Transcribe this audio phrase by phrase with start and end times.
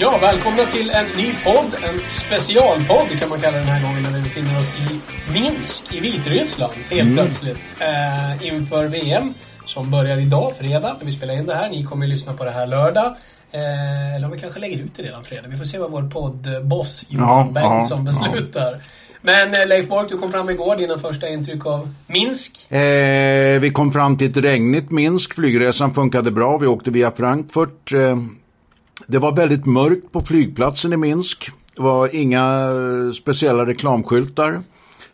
[0.00, 4.10] Ja, välkomna till en ny podd, en specialpodd kan man kalla den här gången när
[4.10, 5.00] vi befinner oss i
[5.32, 7.14] Minsk i Vitryssland helt Mm.
[7.14, 7.58] plötsligt.
[7.78, 11.70] Eh, inför VM som börjar idag, fredag, när vi spelar in det här.
[11.70, 13.16] Ni kommer ju lyssna på det här lördag.
[13.52, 15.48] Eh, eller om vi kanske lägger ut det redan fredag.
[15.48, 18.82] Vi får se vad vår poddboss Johan Ja, Bengtsson ja, beslutar.
[19.22, 20.76] Men eh, Leif Bork, du kom fram igår.
[20.76, 22.70] Dina första intryck av Minsk?
[22.72, 25.34] Eh, vi kom fram till ett regnigt Minsk.
[25.34, 26.58] Flygresan funkade bra.
[26.58, 27.92] Vi åkte via Frankfurt.
[29.10, 31.50] Det var väldigt mörkt på flygplatsen i Minsk.
[31.76, 34.62] Det var inga eh, speciella reklamskyltar.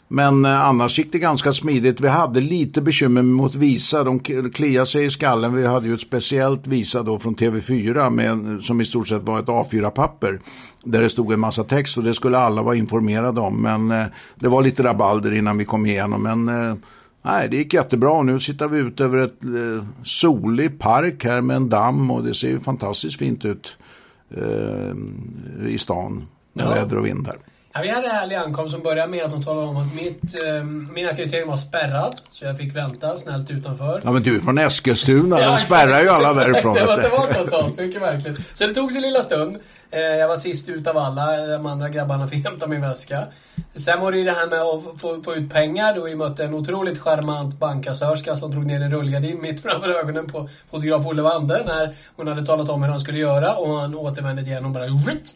[0.09, 2.01] Men eh, annars gick det ganska smidigt.
[2.01, 4.05] Vi hade lite bekymmer mot Visa.
[4.05, 4.21] De
[4.55, 5.55] kliade sig i skallen.
[5.55, 9.39] Vi hade ju ett speciellt Visa då från TV4 med, som i stort sett var
[9.39, 10.41] ett A4-papper.
[10.85, 13.63] Där det stod en massa text och det skulle alla vara informerade om.
[13.63, 16.23] Men eh, det var lite rabalder innan vi kom igenom.
[16.23, 16.77] Men eh,
[17.23, 18.23] nej, det gick jättebra.
[18.23, 22.35] Nu sitter vi ut över ett eh, solig park här med en damm och det
[22.35, 23.77] ser ju fantastiskt fint ut
[25.69, 26.71] i stan med Ja.
[26.71, 27.37] väder och vind här.
[27.83, 30.65] Vi hade en härlig ankomst som började med att de talade om att mitt, eh,
[30.95, 32.17] min akkreditering var spärrad.
[32.31, 34.01] Så jag fick vänta snällt utanför.
[34.05, 36.75] Ja men du är från Eskilstuna, Ja, de spärrar ju alla därifrån.
[36.75, 37.09] det du.
[37.09, 38.59] vara något sånt, mycket märkligt.
[38.59, 39.57] Så det tog sin lilla stund.
[39.91, 43.27] Eh, Jag var sist ut av alla, de andra grabbarna fick hämta min väska.
[43.75, 45.95] Sen var det ju det här med att få, få ut pengar.
[45.95, 50.27] Då vi mötte en otroligt charmant bankkassörska som drog ner en rullgardin mitt framför ögonen
[50.27, 53.95] på fotograf Olle Wande när hon hade talat om hur han skulle göra och han
[53.95, 54.87] återvände igen och bara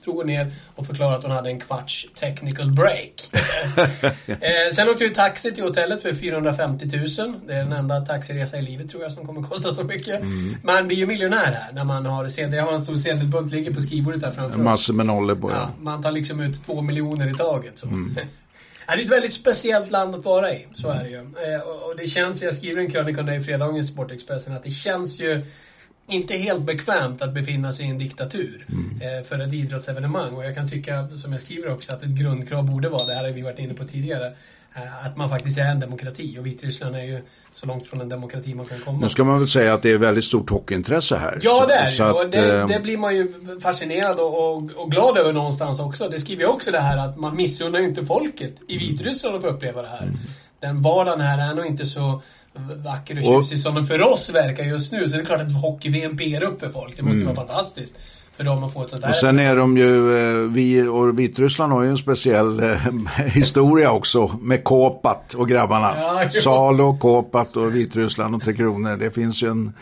[0.04, 3.31] drog ner och förklarade att hon hade en kvarts technical break.
[4.27, 6.87] eh, sen åkte vi taxi till hotellet för 450
[7.19, 7.34] 000.
[7.47, 10.20] Det är den enda taxiresa i livet tror jag som kommer kosta så mycket.
[10.62, 12.55] Man blir ju miljonär här när man har sedel.
[12.55, 14.59] Jag har en stor sedelbunt ligger på skrivbordet här framför.
[14.59, 15.71] Massor med nollor på Ja, ja.
[15.81, 17.78] man tar liksom ut två miljoner i taget.
[17.78, 17.87] Så.
[18.87, 20.66] Ja, Det är ett väldigt speciellt land att vara i.
[20.75, 21.16] Så är det ju.
[21.54, 24.62] Eh, och- Och det känns, jag skriver en krönika om det i fredagens Sportexpressen, att
[24.62, 25.44] det känns ju
[26.12, 28.66] inte helt bekvämt att befinna sig i en diktatur
[29.00, 30.32] eh, för ett idrottsevenemang.
[30.34, 33.25] Och jag kan tycka, som jag skriver också, att ett grundkrav borde vara, det här
[33.25, 34.26] har vi varit inne på tidigare,
[34.75, 36.38] eh, att man faktiskt är en demokrati.
[36.38, 37.21] Och Vitryssland är ju
[37.53, 38.98] så långt från en demokrati man kan komma.
[39.00, 41.38] Nu ska man väl säga att det är väldigt stort hockeyintresse här.
[41.43, 42.12] Ja, Så- det är så.
[42.12, 43.32] Och att, det, eh, det blir man ju
[43.62, 46.09] fascinerad och, och, och glad över någonstans också.
[46.09, 48.88] Det skriver jag också det här att man missunnar ju inte folket i Mm.
[48.88, 50.12] Vitryssland att få uppleva det här.
[50.60, 52.22] Den vardagen här är nog inte så
[52.84, 55.09] vacker och Och- tjusig som den för oss verkar just nu.
[55.09, 56.97] Så det är klart att hockey-VM pirrar upp för folk.
[56.97, 57.98] Det måste ju vara fantastiskt
[58.37, 59.09] för dem att få ett sånt här.
[59.09, 59.10] Mm.
[59.10, 62.76] Och sen är de ju, eh, vi och Vitryssland har ju en speciell eh,
[63.26, 65.94] historia också med Kåpat och grabbarna.
[65.97, 66.41] Ja, jo.
[66.41, 68.97] Salo, Kåpat och Vitryssland och Tre Kronor.
[68.97, 69.72] Det finns ju en,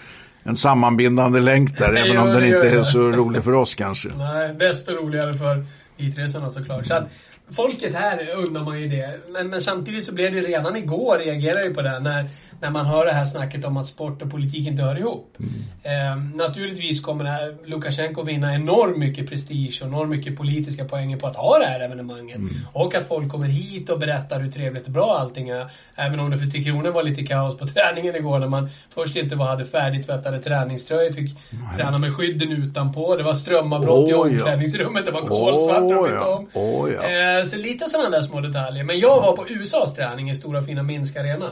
[0.42, 4.08] en sammanbindande länk där, även om den inte är så rolig för oss kanske.
[4.18, 5.64] Nej, desto roligare för
[5.96, 6.86] vitryssarna såklart.
[6.86, 7.08] Så att
[7.50, 9.20] folket här undrar man ju det.
[9.28, 12.28] Men, men samtidigt så blev det ju redan igår, reagerade ju på det, när,
[12.60, 15.36] när man hör det här snacket om att sport och politik inte hör ihop.
[15.82, 21.16] Eh, naturligtvis kommer det här, Lukasjenko vinna enormt mycket prestige och enormt mycket politiska poänger
[21.16, 22.38] på att ha det här evenemanget.
[22.72, 25.66] Och att folk kommer hit och berättar hur trevligt och bra allting är.
[25.94, 29.16] Även om det för Tre Kronor var lite kaos på träningen igår när man först
[29.16, 31.36] inte var, hade färdigtvättade träningströjor, fick
[31.76, 33.16] träna med skydden utanpå.
[33.16, 34.22] Det var strömavbrott i Oj, ja.
[34.22, 36.36] omklädningsrummet, det var kolsvart bytte ja.
[36.36, 36.46] om.
[36.52, 37.37] Oj, ja.
[37.37, 38.84] Eh, så lite sådana där små detaljer.
[38.84, 41.50] Men jag var på USAs träning i stora fina Minsk Arena.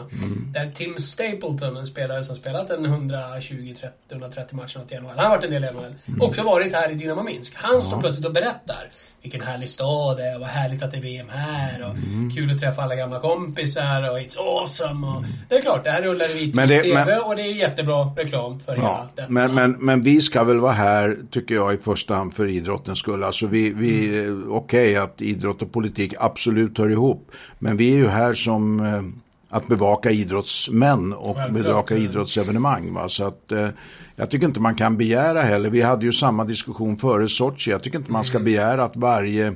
[0.52, 5.08] Där Tim Stapleton, en spelare som spelat en 120-130 matcher åt NHL.
[5.16, 5.94] Han har varit en del i NHL.
[6.20, 7.52] Också varit här i Dynamo Minsk.
[7.56, 8.90] Han står plötsligt och berättar
[9.22, 11.94] vilken härlig stad det är, vad härligt att det är VM här och
[12.36, 15.06] kul att träffa alla gamla kompisar och it's awesome.
[15.06, 18.04] Och Det är klart, det här rullar i vitrysk TV men- och det är jättebra
[18.16, 19.28] reklam för Ja, hela detta.
[19.32, 22.98] men, men, men vi ska väl vara här, tycker jag, i första hand för idrottens
[22.98, 23.24] skull.
[23.24, 24.52] Alltså vi, vi Mm.
[24.52, 27.30] okej att idrott och politik absolut hör ihop.
[27.58, 29.02] Men vi är ju här som eh,
[29.56, 32.02] att bevaka idrottsmän och Självklart, bevaka ja.
[32.02, 32.94] idrottsevenemang.
[32.94, 33.08] Va?
[33.08, 33.68] Så att, eh,
[34.16, 35.70] jag tycker inte man kan begära heller.
[35.70, 37.70] Vi hade ju samma diskussion före Sochi.
[37.70, 38.24] Jag tycker inte man Mm.
[38.24, 39.54] ska begära att varje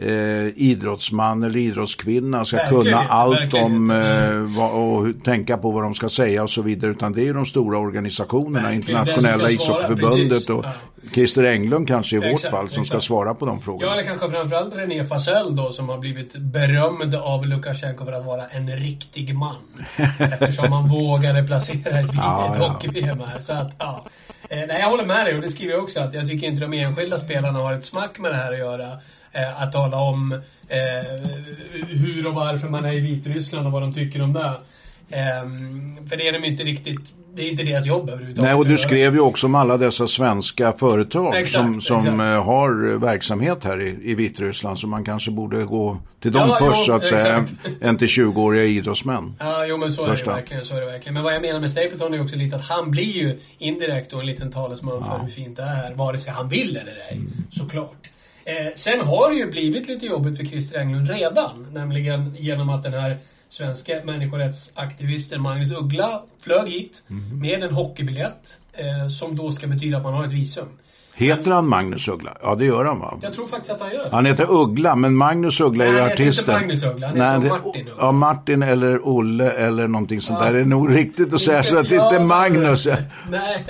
[0.00, 5.70] eh, idrottsman eller idrottskvinna ska Verkligen kunna allt verkligen om eh, vad, och tänka på
[5.70, 6.90] vad de ska säga och så vidare.
[6.90, 10.64] Utan det är ju de stora organisationerna, Verkligen, internationella ska ishockeyförbundet och
[11.02, 11.10] Ja.
[11.14, 13.06] Christer Englund kanske i vårt Exakt, fall som ska exakt.
[13.08, 13.92] svara på de Ja, frågorna.
[13.92, 18.42] eller kanske framförallt René Fasell då som har blivit berömd av Lukasjenko för att vara
[18.46, 19.56] en riktig man.
[20.18, 22.66] Eftersom han vågade placera ett, Ja, ja.
[22.68, 23.40] hockey-VM här.
[23.40, 24.04] Så att, ja.
[24.52, 26.60] Eh, nej, jag håller med dig och det skriver jag också att jag tycker inte
[26.60, 28.98] de enskilda spelarna har ett smack med det här att göra.
[29.32, 30.32] Eh, att tala om
[30.68, 31.28] eh,
[31.88, 34.54] hur och varför man är i Vitryssland och vad de tycker om det.
[35.10, 38.50] Ehm, för det är de inte riktigt, det är inte deras jobb överhuvudtaget.
[38.50, 42.20] Nej, och du skrev ju också om alla dessa svenska företag Exakt, som, som exakt.
[42.20, 44.78] eh, har verksamhet här i, i Vitryssland.
[44.78, 47.42] Så man kanske borde gå till dem Ja, först jo, så att säga, än,
[47.80, 47.98] exakt.
[47.98, 49.34] till 20-åriga idrottsmän.
[49.38, 50.30] Ja, jo men så Första.
[50.30, 50.64] är det verkligen.
[50.64, 51.14] Så är det verkligen.
[51.14, 54.20] Men vad jag menar med Stapleton är också lite att han blir ju indirekt då
[54.20, 55.94] en liten talesman för hur fint det är.
[55.94, 57.16] Vare sig han vill eller ej.
[57.16, 57.32] Mm.
[57.50, 58.10] Såklart.
[58.44, 61.66] Eh, sen har det ju blivit lite jobbigt för Christer Englund redan.
[61.72, 63.18] Nämligen genom att den här
[63.50, 67.38] svenska människorättsaktivisten Magnus Uggla flög hit Mm.
[67.40, 68.58] med en hockeybiljett.
[68.72, 70.68] Eh, som då ska betyda att man har ett visum.
[71.14, 72.36] Heter han Magnus Uggla?
[72.42, 73.18] Ja, det gör han va?
[73.22, 74.08] Jag tror faktiskt att han gör det.
[74.12, 76.54] Han heter Uggla, men Magnus Uggla är Nej, ju han heter inte artisten.
[76.54, 77.94] Magnus Uggla, han heter det- Martin Uggla.
[77.98, 80.46] Ja, Martin eller Olle eller någonting sånt Ja.
[80.46, 80.52] där.
[80.54, 82.88] Det är nog riktigt att säga så att det Ja, inte är Magnus.
[83.30, 83.64] Nej.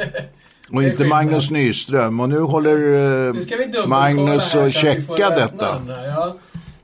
[0.72, 1.04] Och är inte.
[1.04, 2.20] Magnus Nyström.
[2.20, 2.76] Och nu håller
[3.28, 5.72] eh, Nu Magnus och checka detta.
[5.78, 6.36] namn Ja.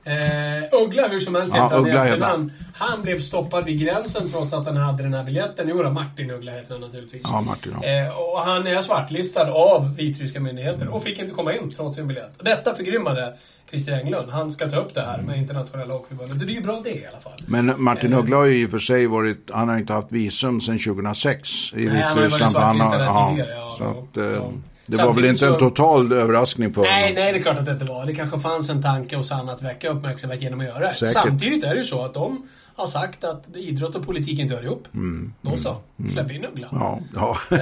[0.03, 2.51] Eh, Uggla hur som helst Ja, heter han i heter efternamn.
[2.77, 5.67] Han blev stoppad vid gränsen trots att han hade den här biljetten.
[5.69, 7.21] Jo då, Martin Uggla heter han naturligtvis.
[7.23, 7.75] Ja, Martin.
[7.81, 7.87] Ja.
[7.87, 12.07] Eh, och han är svartlistad av vitryska myndigheter och fick inte komma in trots sin
[12.07, 12.33] biljett.
[12.39, 13.33] Detta förgrymmade
[13.69, 14.31] Christer Englund.
[14.31, 16.39] Han ska ta upp det här med internationella hockeyförbundet.
[16.47, 17.41] Det är ju bra det i alla fall.
[17.47, 18.19] Men Martin Eh.
[18.19, 21.73] Uggla har ju i och för sig varit, han har inte haft visum sedan 2006
[21.73, 22.55] i Nej, han har varit Vitryssland.
[22.65, 24.53] han har- svartlistad där tidigare, ja, så att, eh, så-
[24.85, 27.15] det var väl Samtidigt inte en så- total överraskning för Nej, honom.
[27.15, 28.05] nej, det är klart att det inte var.
[28.05, 30.93] Det kanske fanns en tanke hos han att väcka uppmärksamhet genom att göra det.
[30.93, 31.13] Säkert.
[31.13, 32.47] Samtidigt är det ju så att de
[32.77, 34.87] har sagt att idrott och politik inte hör ihop.
[34.93, 35.75] Mm, Då så.
[36.11, 36.67] Släpp in Uggla.
[36.71, 37.37] Ja, ja.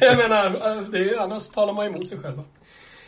[0.00, 2.42] Jag menar, det är, annars talar man emot sig själva.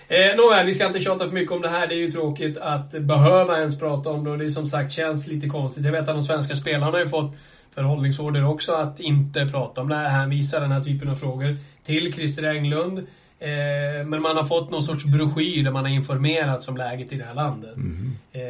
[0.08, 1.86] Eh, Nåväl, vi ska inte tjata för mycket om det här.
[1.86, 5.26] Det är ju tråkigt att behöva ens prata om det och det som sagt känns
[5.26, 5.84] lite konstigt.
[5.84, 7.36] Jag vet att de svenska spelarna har ju fått
[7.74, 12.12] förhållningsorder också att inte prata om det här, hänvisa den här typen av frågor till
[12.12, 12.98] Christer Englund.
[13.40, 17.16] Eh, men man har fått någon sorts broschyr där man har informerats om läget i
[17.16, 17.76] det här landet.
[18.32, 18.40] Eh,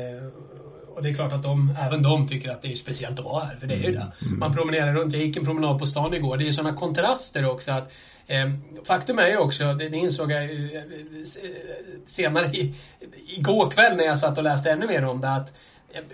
[0.98, 3.44] och det är klart att de, även de tycker att det är speciellt att vara
[3.44, 4.06] här, för det är ju det.
[4.20, 5.12] Man promenerar runt.
[5.12, 6.36] Jag gick en promenad på stan igår.
[6.36, 7.92] Det är sådana kontraster också att
[8.26, 8.50] eh,
[8.84, 10.82] Faktum är ju också, det, det insåg jag eh, eh,
[12.06, 12.74] senare i,
[13.26, 15.58] igår kväll när jag satt och läste ännu mer om det att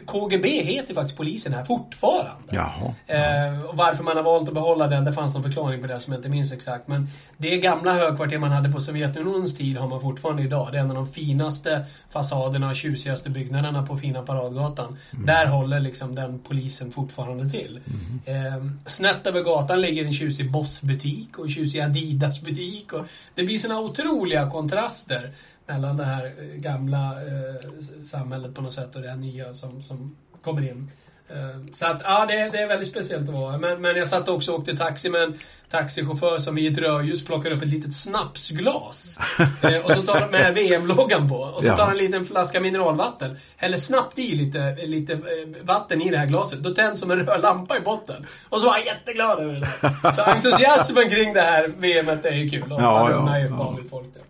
[0.06, 2.30] KGB heter faktiskt polisen här fortfarande.
[2.50, 2.94] Jaha.
[3.06, 6.00] Eh, och varför man har valt att behålla den, det fanns någon förklaring på det
[6.00, 6.88] som jag inte minns exakt.
[6.88, 10.68] Men det gamla högkvarter man hade på Sovjetunionens tid har man fortfarande idag.
[10.72, 14.98] Det är en av de finaste fasaderna och tjusigaste byggnaderna på fina Paradgatan.
[15.10, 17.80] Där håller liksom den polisen fortfarande till.
[18.24, 22.88] Eh, snett över gatan ligger en tjusig Boss-butik och en tjusig Adidas-butik.
[23.34, 25.32] Det blir såna otroliga kontraster
[25.66, 27.70] mellan det här eh, gamla eh,
[28.04, 30.90] samhället på något sätt och det här nya som, som kommer in.
[31.28, 34.28] Eh, Så att, ja, det, det är väldigt speciellt att vara men, men jag satt
[34.28, 35.38] också och åkte taxi med en
[35.70, 39.18] taxichaufför som i ett rödljus plockar upp ett litet snapsglas.
[39.62, 41.36] eh, och så tar han med VM-loggan på.
[41.36, 43.38] Och så tar han en liten flaska mineralvatten.
[43.56, 45.20] Häller snabbt i lite, lite eh,
[45.62, 46.58] vatten i det här glaset.
[46.58, 48.26] Då tänds som en röd lampa i botten.
[48.48, 50.12] Och så var han jätteglad över det där.
[50.12, 52.72] Så entusiasmen kring det här VMet är ju kul.
[52.72, 53.56] Och Ja, man ja, ju ja.
[53.56, 54.20] vanligt folk det.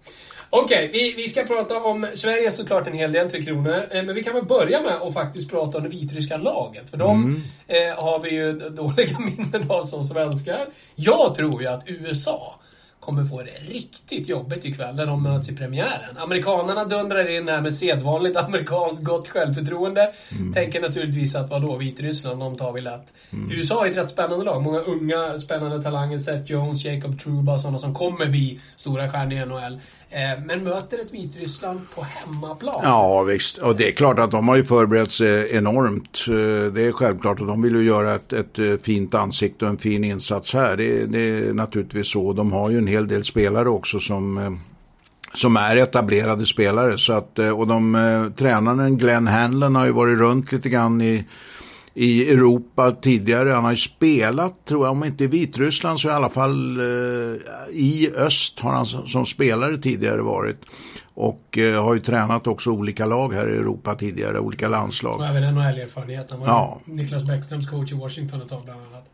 [0.56, 3.87] Okej, vi, vi ska prata om Sverige såklart en hel del, Tre Kronor.
[3.91, 6.91] Eh, Men vi kan väl börja med att faktiskt prata om det vitryska laget.
[6.91, 10.67] För de eh, har vi ju dåliga minnen av som svenskar.
[10.95, 12.55] Jag tror ju att USA
[13.01, 16.17] kommer få det riktigt jobbigt ikväll när de möts i premiären.
[16.19, 20.12] Amerikanerna dundrar in här med sedvanligt amerikanskt gott självförtroende.
[20.55, 23.15] Tänker naturligtvis att vadå, Vitryssland, de tar vi lätt.
[23.51, 24.62] USA är ett rätt spännande lag.
[24.62, 26.19] Många unga spännande talanger.
[26.19, 29.81] Seth Jones, Jacob Truba, sådana som kommer bli stora stjärnor i NHL.
[30.11, 32.81] Eh, men möter ett Vitryssland på hemmaplan.
[32.82, 33.58] Ja, visst.
[33.58, 36.25] Och det är klart att de har ju förberett sig enormt.
[36.29, 39.70] Eh, det är självklart och de vill ju göra ett, ett eh, fint ansikte och
[39.70, 40.77] en fin insats här.
[40.77, 42.32] Det, det är naturligtvis så.
[42.32, 44.58] De har ju en hel del spelare också som,
[45.34, 46.99] som är etablerade spelare.
[46.99, 51.25] Så att, och de, tränaren Glenn Hanlon har ju varit runt lite grann i
[51.94, 53.51] i Europa tidigare.
[53.51, 56.86] Han har ju spelat, tror jag, om inte i Vitryssland så i alla fall eh,
[57.70, 60.60] i öst har han som, som spelare tidigare varit.
[61.15, 65.19] Och eh, har ju tränat också olika lag här i Europa tidigare, olika landslag.
[65.19, 66.31] Och även NHL-erfarenhet.
[66.31, 66.81] Han var Ja.
[66.84, 69.10] Niklas Bäckströms coach i Washington ett tag bland annat.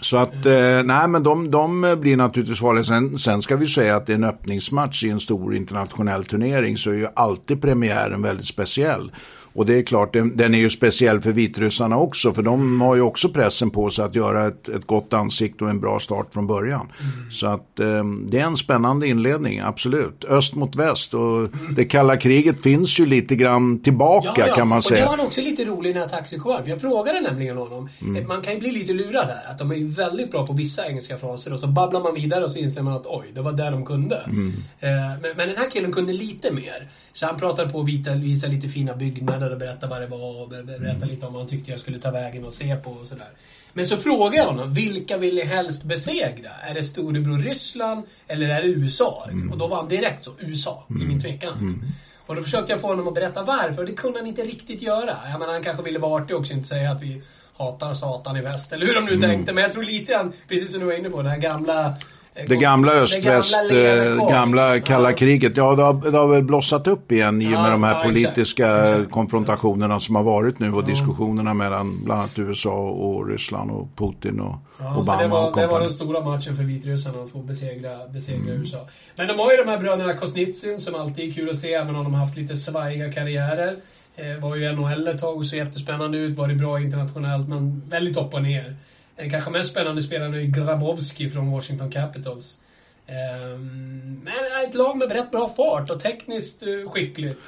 [0.00, 2.84] Så att, eh, nej men de, de blir naturligtvis farliga.
[2.84, 6.76] Sen, sen ska vi säga att det är en öppningsmatch i en stor internationell turnering
[6.76, 9.12] så är ju alltid premiären väldigt speciell.
[9.58, 12.94] Och det är klart, den, den är ju speciell för vitryssarna också för de har
[12.94, 16.26] ju också pressen på sig att göra ett, ett gott ansikte och en bra start
[16.34, 16.88] från början.
[17.30, 20.24] Så att eh, det är en spännande inledning, absolut.
[20.24, 24.82] Öst mot väst och det kalla kriget finns ju lite grann tillbaka kan man och
[24.82, 25.06] det säga.
[25.06, 26.64] var också lite rolig den här taxichauffören.
[26.64, 27.88] För jag frågade nämligen honom.
[28.02, 28.28] Mm.
[28.28, 29.50] Man kan ju bli lite lurad här.
[29.52, 32.44] Att de är ju väldigt bra på vissa engelska fraser och så babblar man vidare
[32.44, 34.16] och så inser man att oj, det var där de kunde.
[34.16, 34.52] Mm.
[34.80, 34.90] Eh,
[35.22, 36.88] men, men den här killen kunde lite mer.
[37.12, 37.86] Så han pratade på att
[38.16, 41.50] visa lite fina byggnader och berätta vad det var och berätta lite om vad han
[41.50, 43.30] tyckte jag skulle ta vägen och se på och sådär.
[43.72, 46.50] Men så frågade jag honom, vilka vill ni helst besegra?
[46.62, 49.24] Är det storebror Ryssland eller är det USA?
[49.26, 49.40] Liksom.
[49.40, 49.52] Mm.
[49.52, 51.02] Och då var han direkt så, USA, mm.
[51.02, 51.58] ingen tvekan.
[51.58, 51.84] Mm.
[52.26, 54.82] Och då försökte jag få honom att berätta varför, och det kunde han inte riktigt
[54.82, 55.16] göra.
[55.30, 57.22] Jag menar, han kanske ville vara artig också, inte säga att vi
[57.56, 59.30] hatar Satan i väst, eller hur de nu mm.
[59.30, 59.52] tänkte.
[59.52, 61.96] Men jag tror lite grann, precis som du var inne på, den här gamla
[62.46, 65.16] det gamla öst-väst, det gamla, gamla kalla ja.
[65.16, 65.56] kriget.
[65.56, 67.94] Ja, det har, det har väl blossat upp igen i och med ja, de här
[67.94, 69.10] ja, politiska exakt.
[69.10, 74.40] konfrontationerna som har varit nu och diskussionerna mellan bland annat USA och Ryssland och Putin
[74.40, 75.22] och ja, Obama.
[75.22, 78.60] det, var, och det var den stora matchen för vitryssarna att få besegra, besegra mm.
[78.60, 78.88] USA.
[79.16, 81.96] Men de har ju de här bröderna Kosnitsin som alltid är kul att se, även
[81.96, 83.76] om de har haft lite svajiga karriärer.
[84.16, 87.48] Eh, var ju i NHL ett tag och såg jättespännande ut, var det bra internationellt,
[87.48, 88.76] men väldigt upp och ner.
[89.18, 92.58] Den kanske mest spännande spelaren är Grabowski från Washington Capitals.
[93.08, 97.40] Um, men ett lag med rätt bra fart och tekniskt uh, skickligt.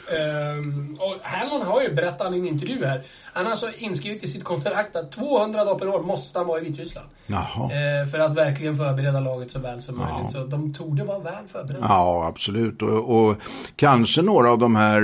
[0.56, 3.02] Um, och Hanlon har ju berättat i en intervju här.
[3.32, 6.60] Han har alltså inskrivet i sitt kontrakt att 200 dagar per år måste han vara
[6.60, 7.08] i Vitryssland.
[7.28, 10.12] Uh, för att verkligen förbereda laget så väl som ja.
[10.14, 10.32] möjligt.
[10.32, 11.86] Så de torde vara väl förberedda.
[11.88, 12.82] Ja, absolut.
[12.82, 13.36] Och, och
[13.76, 15.02] kanske några av de här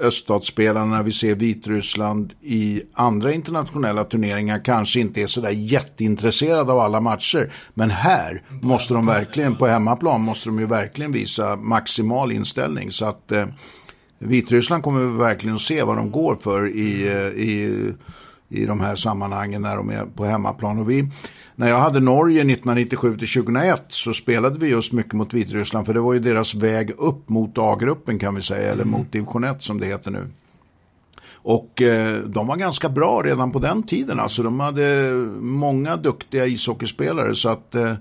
[0.00, 7.00] öststatsspelarna vi ser Vitryssland i andra internationella turneringar kanske inte är sådär jätteintresserade av alla
[7.00, 7.52] matcher.
[7.74, 12.90] Men här måste de verkligen på hemma hemmaplan måste de ju verkligen visa maximal inställning.
[12.90, 13.46] Så att eh,
[14.18, 17.92] Vitryssland kommer vi verkligen att se vad de går för i, eh, i,
[18.48, 20.78] i de här sammanhangen när de är på hemmaplan.
[20.78, 21.08] Och vi,
[21.56, 25.94] när jag hade Norge 1997 till 2001 så spelade vi just mycket mot Vitryssland för
[25.94, 29.62] det var ju deras väg upp mot A-gruppen kan vi säga, eller mot division 1
[29.62, 30.28] som det heter nu.
[31.32, 34.20] Och eh, de var ganska bra redan på den tiden.
[34.20, 37.34] Alltså de hade många duktiga ishockeyspelare.
[37.34, 37.94] Så att eh,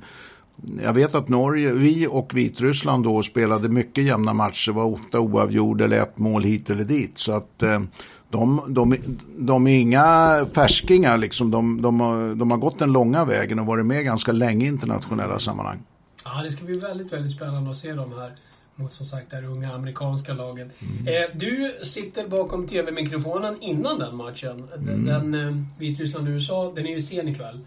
[0.84, 5.86] jag vet att Norge, vi och Vitryssland då spelade mycket jämna matcher, var ofta oavgjorda
[5.86, 7.18] eller ett mål hit eller dit.
[7.18, 7.82] Så att eh,
[8.30, 8.96] de, de,
[9.38, 11.52] de är inga färskingar, liksom.
[11.52, 14.68] de, de, har, de har gått den långa vägen och varit med ganska länge i
[14.68, 15.80] internationella sammanhang.
[16.24, 18.36] Ja, det ska bli väldigt, väldigt spännande att se de här
[18.76, 20.82] mot som sagt det här unga amerikanska laget.
[20.82, 21.08] Mm.
[21.08, 24.68] Eh, du sitter bakom TV-mikrofonen innan den matchen.
[24.78, 25.06] Mm.
[25.06, 27.60] Den eh, Vitryssland-USA, den är ju sen ikväll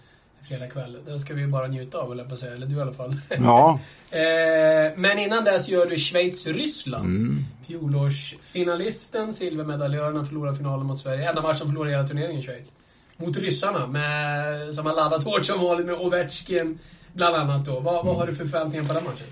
[0.48, 0.98] fredag kväll.
[1.06, 2.54] Den ska vi ju bara njuta av, eller på säga.
[2.54, 3.16] Eller du i alla fall.
[3.38, 3.80] Ja.
[4.10, 7.04] eh, men innan dess gör du Schweiz-Ryssland.
[7.04, 7.44] Mm.
[7.66, 11.28] Fjolårsfinalisten, silvermedaljören, förlorar finalen mot Sverige.
[11.28, 12.72] Enda matchen förlorar hela turneringen i Schweiz.
[13.16, 16.78] Mot ryssarna, med, som har laddat hårt som vanligt med Ovechkin,
[17.12, 17.80] bland annat då.
[17.80, 19.26] Vad, vad har du för förväntningar på den matchen?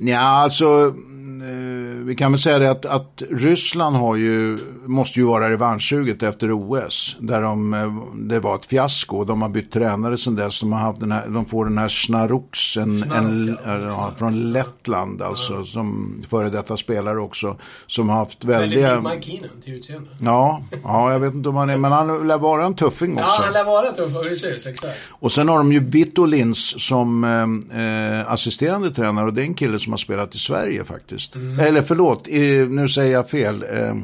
[0.00, 0.94] Ja, alltså
[1.42, 6.22] Eh, vi kan väl säga det att, att, Ryssland har ju, måste ju vara revanschsuget
[6.22, 7.16] efter OS.
[7.20, 9.24] Där de, eh, det var ett fiasko.
[9.24, 10.60] De har bytt tränare sedan dess.
[10.60, 15.22] De, har haft den här, de får den här Snaruks, en, en, ja, från Lettland
[15.22, 15.64] alltså, ja.
[15.64, 17.56] som före detta spelare också.
[17.86, 19.00] Som har haft väldiga...
[19.00, 20.10] Väldigt fin Mike till utseende.
[20.20, 23.26] Ja, ja, jag vet inte om han är, men han lär vara en tuffing också.
[23.38, 24.98] Ja, han lär vara en tuffing, precis, exakt.
[25.08, 29.54] Och sen har de ju Vitolins som eh, eh, assisterande tränare och det är en
[29.54, 31.34] kille som har spelat i Sverige faktiskt.
[31.34, 31.58] Mm.
[31.58, 32.26] Eller förlåt,
[32.68, 33.62] nu säger jag fel.
[33.62, 33.94] Eh,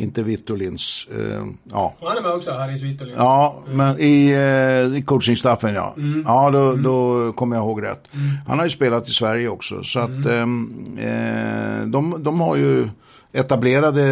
[0.00, 1.08] inte Vittolins.
[1.18, 1.94] Eh, ja.
[2.00, 3.16] Han är med också, Harris Vittolins.
[3.18, 3.76] Ja, mm.
[3.76, 5.94] men i, eh, i coachingstaffen ja.
[5.96, 6.24] Mm.
[6.26, 6.82] Ja, då, mm.
[6.82, 8.04] då kommer jag ihåg rätt.
[8.12, 8.36] Mm.
[8.46, 9.82] Han har ju spelat i Sverige också.
[9.82, 10.98] Så att mm.
[10.98, 12.88] eh, de, de har ju
[13.32, 14.02] etablerade,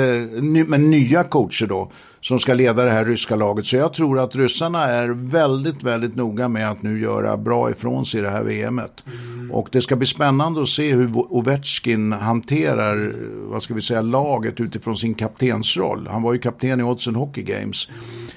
[0.67, 1.91] men nya coacher då
[2.27, 3.67] som ska leda det här ryska laget.
[3.67, 8.07] Så jag tror att ryssarna är väldigt, väldigt noga med att nu göra bra ifrån
[8.07, 9.05] sig i det här VMet.
[9.07, 9.53] Mm.
[9.53, 13.15] Och det ska bli spännande att se hur Ovechkin hanterar,
[13.51, 16.09] vad ska vi säga, laget utifrån sin kaptensroll.
[16.11, 17.89] Han var ju kapten i Oddsen Hockey Games.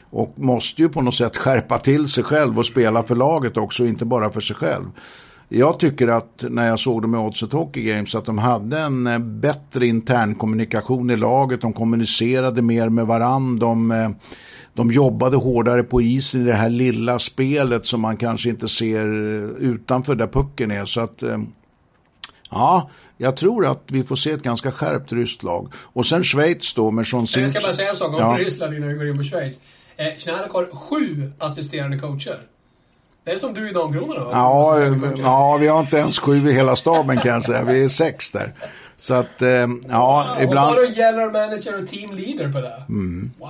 [0.10, 3.86] Och måste ju på något sätt skärpa till sig själv och spela för laget också,
[3.86, 4.86] inte bara för sig själv.
[5.52, 9.08] Jag tycker att när jag såg dem i Oddset Hockey Games att de hade en
[9.08, 11.62] eh, bättre intern kommunikation i laget.
[11.62, 13.68] De kommunicerade mer med varandra.
[13.68, 14.10] De, eh,
[14.74, 19.06] de jobbade hårdare på isen i det här lilla spelet som man kanske inte ser
[19.06, 20.86] eh, utanför där pucken är.
[20.86, 21.24] Så att
[22.50, 25.74] ja, jag tror att vi får se ett ganska skärpt ryskt lag.
[25.76, 27.54] Och sen Schweiz då med Sean Simpson.
[27.54, 28.38] Jag ska bara säga en sak om ja.
[28.40, 29.60] Ryssland innan vi går in på Schweiz.
[29.96, 32.40] Eh, Schnark har sju assisterande coacher.
[33.30, 34.32] Det är som du i damkronorna va?
[34.34, 34.80] Ja,
[35.18, 37.64] ja, vi har inte ens sju i hela staben kan jag säga.
[37.64, 38.54] Vi är sex där.
[38.98, 39.68] Så att, eh, ja,
[40.36, 40.44] wow.
[40.44, 40.70] ibland...
[40.70, 42.84] Och så har du general manager och team leader på det.
[42.90, 43.32] Mm.
[43.40, 43.50] Wow.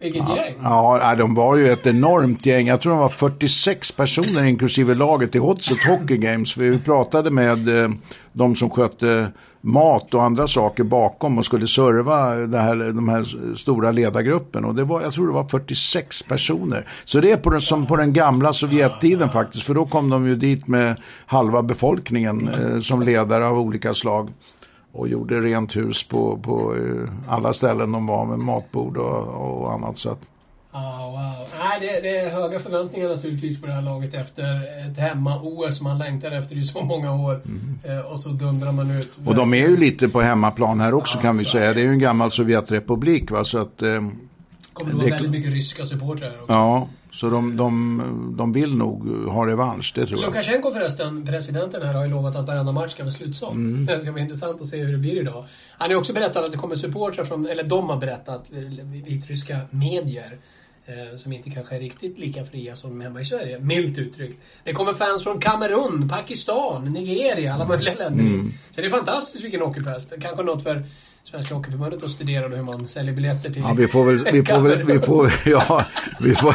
[0.00, 0.54] Vilket ja, gäng.
[0.62, 2.66] Ja, de var ju ett enormt gäng.
[2.66, 6.56] Jag tror de var 46 personer inklusive laget i Hotzet Hockey Games.
[6.56, 7.90] Vi pratade med eh,
[8.32, 13.54] de som skötte mat och andra saker bakom och skulle serva det här, de här
[13.56, 14.64] stora ledargruppen.
[14.64, 16.88] Och det var, jag tror det var 46 personer.
[17.04, 19.64] Så det är på den, som på den gamla Sovjettiden faktiskt.
[19.64, 24.30] För då kom de ju dit med halva befolkningen eh, som ledare av olika slag.
[24.92, 29.72] och gjorde rent hus på, på eh, alla ställen de var med matbord och, och
[29.72, 29.98] annat.
[29.98, 30.20] Så att,
[30.72, 31.48] Oh, wow.
[31.58, 34.44] Nej, det, det, är höga förväntningar naturligtvis på det här laget efter
[34.90, 37.40] ett hemma-OS man längtar efter i så många år.
[37.44, 37.78] Mm.
[37.98, 39.08] Eh, och så dundrar man ut.
[39.26, 41.74] Och de är ju lite på hemmaplan här också ja, kan vi säga.
[41.74, 43.30] Det är ju en gammal Sovjetrepublik.
[43.30, 43.44] Va?
[43.44, 43.88] Så att, eh,
[44.72, 46.52] kommer det vara väldigt mycket ryska supportrar också.
[46.52, 50.26] Ja, så de, de, de vill nog ha revansch, det tror jag.
[50.26, 53.56] Lukasjenko förresten, presidenten här, har ju lovat att varenda match ska vara slutsåld.
[53.56, 53.86] Mm.
[53.94, 55.44] Det ska bli intressant att se hur det blir idag.
[55.78, 58.50] Han har också berättat att det kommer supportrar från, eller de har berättat,
[59.06, 60.38] vitryska medier Eh,
[61.16, 63.58] som inte kanske är riktigt lika fria som hemma i Sverige.
[63.58, 64.42] Milt uttryckt.
[64.64, 68.24] Det kommer fans från Kamerun, Pakistan, Nigeria, alla möjliga länder.
[68.24, 68.52] Mm.
[68.74, 70.12] Så det är fantastiskt vilken hockeyfest.
[70.20, 70.84] Kanske något för
[71.22, 74.24] Svenska Hockeyförbundet att studera hur man säljer biljetter till Ja, vi får väl...
[74.32, 75.86] Vi får väl vi får, ja,
[76.20, 76.54] vi får,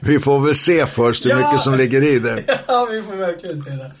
[0.00, 2.44] vi får väl se först hur ja, mycket som ligger i det.
[2.66, 3.92] Ja, vi får verkligen se det.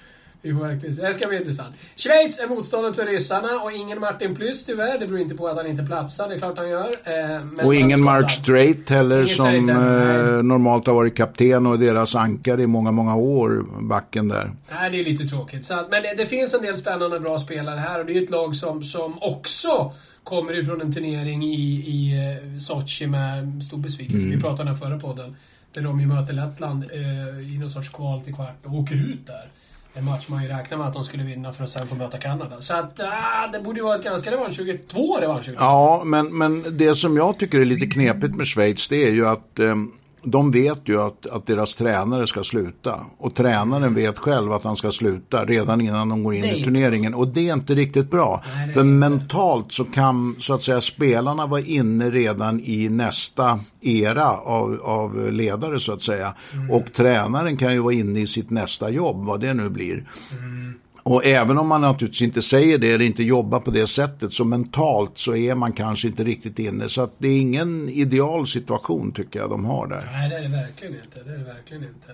[0.42, 1.02] Vi får verkligen se.
[1.02, 1.74] Det ska bli intressant.
[1.96, 4.98] Schweiz är motståndare till ryssarna och ingen Martin Plyss tyvärr.
[4.98, 6.90] Det beror inte på att han inte platsar, det är klart han gör.
[7.04, 12.14] Eh, och ingen Mark Strait heller ingen som eh, normalt har varit kapten och deras
[12.14, 14.50] ankare i många, många år, backen där.
[14.70, 15.66] Nej, det är lite tråkigt.
[15.66, 18.22] Så att, men det, det, finns en del spännande bra spelare här och det är
[18.22, 19.92] ett lag som, som också
[20.24, 22.14] kommer ifrån en turnering i, i
[22.52, 24.26] uh, Sochi med stor besvikelse.
[24.26, 24.36] Mm.
[24.36, 25.36] Vi pratade om den förra podden.
[25.72, 29.26] Där de ju möter Lettland uh, i någon sorts kval till kvart och åker ut
[29.26, 29.50] där
[29.94, 32.18] en match man ju räknar med att de skulle vinna för att sen få möta
[32.18, 32.60] Kanada.
[32.60, 35.48] Så att, ah, det borde ju vara ett ganska revansch 22 revansch.
[35.58, 39.26] Ja, men, men det som jag tycker är lite knepigt med Schweiz det är ju
[39.28, 39.74] att eh,
[40.22, 43.00] de vet ju att, att deras tränare ska sluta.
[43.18, 47.14] Och tränaren vet själv att han ska sluta redan innan de går in i turneringen.
[47.14, 48.42] Och det är inte riktigt bra.
[48.54, 54.28] Nej, För mentalt så kan så att säga spelarna vara inne redan i nästa era
[54.30, 56.34] av, av ledare så att säga.
[56.52, 56.70] Mm.
[56.70, 60.04] Och tränaren kan ju vara inne i sitt nästa jobb, vad det nu blir.
[60.38, 60.74] Mm.
[61.02, 64.44] Och även om man naturligtvis inte säger det eller inte jobbar på det sättet så
[64.44, 66.88] mentalt så är man kanske inte riktigt inne.
[66.88, 70.08] Så att det är ingen ideal situation tycker jag de har där.
[70.12, 71.22] Nej, det är det verkligen inte.
[71.24, 72.12] Det är det verkligen inte.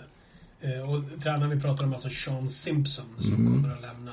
[0.60, 3.46] Eh, och tränaren vi pratar om alltså Sean Simpson som mm.
[3.46, 4.12] kommer att lämna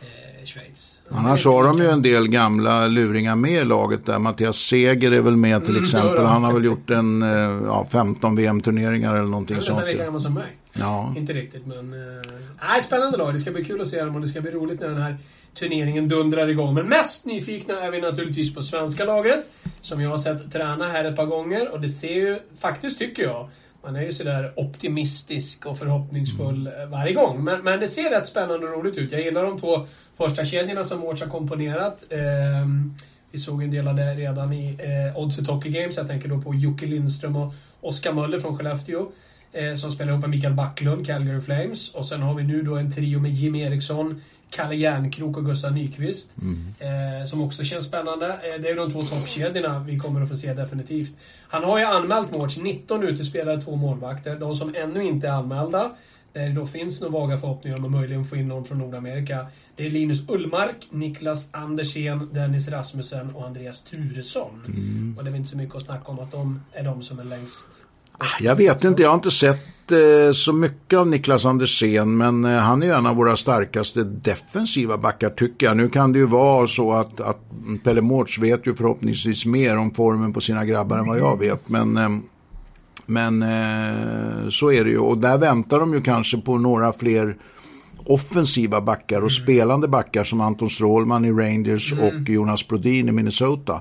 [0.00, 0.98] eh, Schweiz.
[1.08, 4.18] Annars har de ju en del gamla luringar med i laget där.
[4.18, 6.24] Mattias Seger är väl med till mm, exempel.
[6.24, 7.28] Han har väl gjort en eh,
[7.66, 9.78] ja, 15 VM-turneringar eller någonting sånt.
[9.78, 10.56] Han är nästan lika gammal som mig.
[10.72, 11.14] Ja.
[11.16, 11.94] Inte riktigt men...
[12.76, 13.34] Äh, spännande lag.
[13.34, 15.16] Det ska bli kul att se dem och det ska bli roligt när den här
[15.54, 16.74] turneringen dundrar igång.
[16.74, 19.50] Men mest nyfikna är vi naturligtvis på svenska laget.
[19.80, 23.22] Som jag har sett träna här ett par gånger och det ser ju faktiskt, tycker
[23.22, 23.48] jag,
[23.82, 26.90] man är ju sådär optimistisk och förhoppningsfull mm.
[26.90, 27.44] varje gång.
[27.44, 29.12] Men, men det ser rätt spännande och roligt ut.
[29.12, 32.04] Jag gillar de två första kedjorna som Mårts har komponerat.
[32.10, 32.18] Eh,
[33.30, 34.76] vi såg en del av det redan i
[35.14, 35.96] eh, Hockey Games.
[35.96, 39.12] Jag tänker då på Jocke Lindström och Oskar Möller från Skellefteå.
[39.52, 41.94] Eh, som spelar ihop med Mikael Backlund, Calgary Flames.
[41.94, 45.72] Och sen har vi nu då en trio med Jim Eriksson, Kalle Järnkrok och Gustav
[45.72, 46.34] Nyqvist.
[46.42, 46.74] Mm.
[46.78, 48.26] Eh, som också känns spännande.
[48.26, 51.12] Eh, det är de två toppkedjorna vi kommer att få se definitivt.
[51.48, 54.36] Han har ju anmält Mårts 19 utespelare, två målvakter.
[54.36, 55.90] De som ännu inte är anmälda,
[56.32, 59.46] där det då finns några vaga förhoppningar om att möjligen få in någon från Nordamerika.
[59.76, 64.64] Det är Linus Ullmark, Niklas Andersén, Dennis Rasmussen och Andreas Turesson.
[64.66, 65.14] Mm.
[65.18, 67.24] Och det är inte så mycket att snacka om att de är de som är
[67.24, 67.84] längst
[68.40, 72.58] jag vet inte, jag har inte sett eh, så mycket av Niklas Andersén men eh,
[72.58, 75.76] han är en av våra starkaste defensiva backar tycker jag.
[75.76, 77.40] Nu kan det ju vara så att, att
[77.84, 81.68] Pelle Mårts vet ju förhoppningsvis mer om formen på sina grabbar än vad jag vet.
[81.68, 82.08] Men, eh,
[83.06, 83.44] men
[84.50, 87.36] så är det ju och där väntar de ju kanske på några fler
[88.06, 89.30] offensiva backar och mm.
[89.30, 92.04] spelande backar som Anton Strålman i Rangers mm.
[92.04, 93.80] och Jonas Brodin i Minnesota.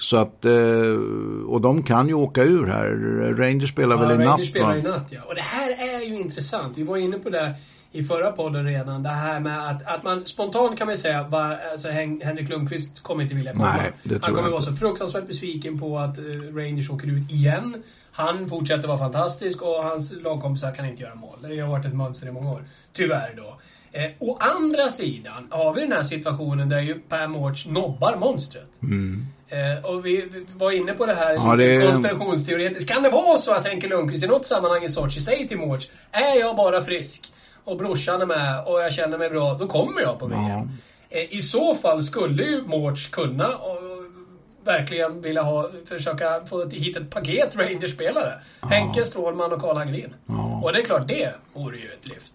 [0.00, 0.52] Så att, eh,
[1.46, 2.88] och de kan ju åka ur här.
[3.36, 5.20] Rangers spelar ja, väl i Rangers natt Rangers spelar i natt ja.
[5.22, 6.78] Och det här är ju intressant.
[6.78, 7.54] Vi var inne på det
[7.92, 9.02] i förra podden redan.
[9.02, 13.22] Det här med att, att man spontant kan man säga var, alltså Henrik Lundqvist kommer
[13.22, 13.72] inte vilja komma.
[13.76, 17.30] Nej, det tror Han kommer vara så fruktansvärt besviken på att uh, Rangers åker ut
[17.30, 17.82] igen.
[18.12, 21.38] Han fortsätter vara fantastisk och hans lagkompisar kan inte göra mål.
[21.42, 22.64] Det har varit ett mönster i många år.
[22.92, 23.60] Tyvärr då.
[23.98, 28.68] Eh, å andra sidan har vi den här situationen där ju Per Mårts nobbar monstret.
[28.82, 29.26] Mm.
[29.48, 31.86] Eh, och vi, vi, var inne på det här ja, det...
[31.86, 32.90] konspirationsteoretiskt.
[32.90, 35.88] Kan det vara så att Henke Lundqvist i något sammanhang i Sochi säger till Mårts
[36.10, 37.32] Är jag bara frisk
[37.64, 40.48] och brorsan är med och jag känner mig bra, då kommer jag på VM.
[40.48, 40.66] Ja.
[41.10, 43.78] Eh, I så fall skulle ju Mårts kunna och,
[44.64, 48.32] verkligen vilja ha, försöka få hit ett paket Rangers-spelare.
[48.60, 48.68] Ja.
[48.68, 50.14] Henke Strålman och Karl Hagelin.
[50.26, 50.60] Ja.
[50.64, 52.32] Och det är klart, det vore ju ett lyft.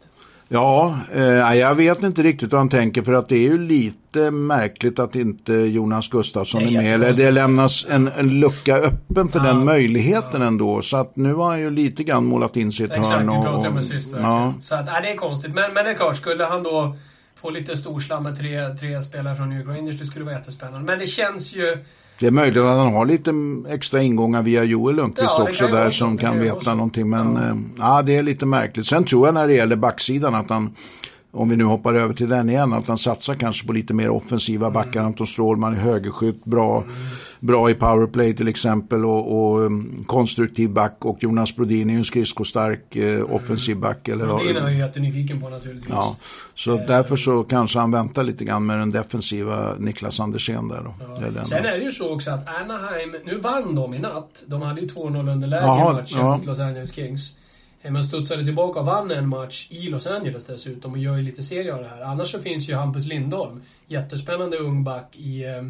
[0.54, 4.32] Ja, eh, jag vet inte riktigt vad han tänker för att det är ju lite
[4.32, 6.94] märkligt att inte Jonas Gustafsson är, är med.
[6.94, 10.48] Eller det lämnas en, en lucka öppen för ja, den möjligheten ja.
[10.48, 10.82] ändå.
[10.82, 13.30] Så att nu har han ju lite grann målat in sitt Exakt, hörn.
[13.30, 14.12] Exakt, vi pratade om det sist.
[14.14, 14.54] Ja.
[14.62, 15.54] Så att, ja, det är konstigt.
[15.54, 16.96] Men, men det är klart, skulle han då
[17.36, 20.00] få lite storslam med tre, tre spelare från New York Rangers.
[20.00, 20.86] Det skulle vara jättespännande.
[20.86, 21.78] Men det känns ju...
[22.20, 23.34] Det är möjligt att han har lite
[23.74, 26.74] extra ingångar via Joel Lundqvist Ja, också där som kan veta vara så.
[26.76, 27.10] någonting.
[27.10, 27.42] Men Ja.
[27.78, 27.96] ja.
[27.98, 28.86] ja, det är lite märkligt.
[28.88, 30.76] Sen tror jag när det gäller backsidan att han,
[31.32, 34.10] om vi nu hoppar över till den igen, att han satsar kanske på lite mer
[34.10, 34.74] offensiva Mm.
[34.74, 35.04] backar.
[35.04, 36.84] Anton Strålman är högerskytt, bra,
[37.44, 41.06] bra i powerplay till exempel och, och um, konstruktiv back.
[41.06, 44.08] Och Jonas Brodin är ju en skridskostark eh, offensiv back.
[44.08, 45.94] Eller, Det är jag jättenyfiken på naturligtvis.
[45.94, 46.16] Ja,
[46.56, 51.16] så därför så kanske han väntar lite grann med den defensiva Niklas Andersén där då.
[51.20, 51.46] Det är den.
[51.46, 54.44] Sen är det ju så också att Anaheim, nu vann de i natt.
[54.48, 56.38] De hade ju 2-0 underläge i matchen ja.
[56.38, 57.32] mot Los Angeles Kings.
[57.82, 61.24] Eh, Men studsade tillbaka och vann en match i Los Angeles dessutom och gör ju
[61.24, 62.02] lite serie av det här.
[62.02, 65.62] Annars så finns ju Hampus Lindholm, jättespännande ung back i, eh,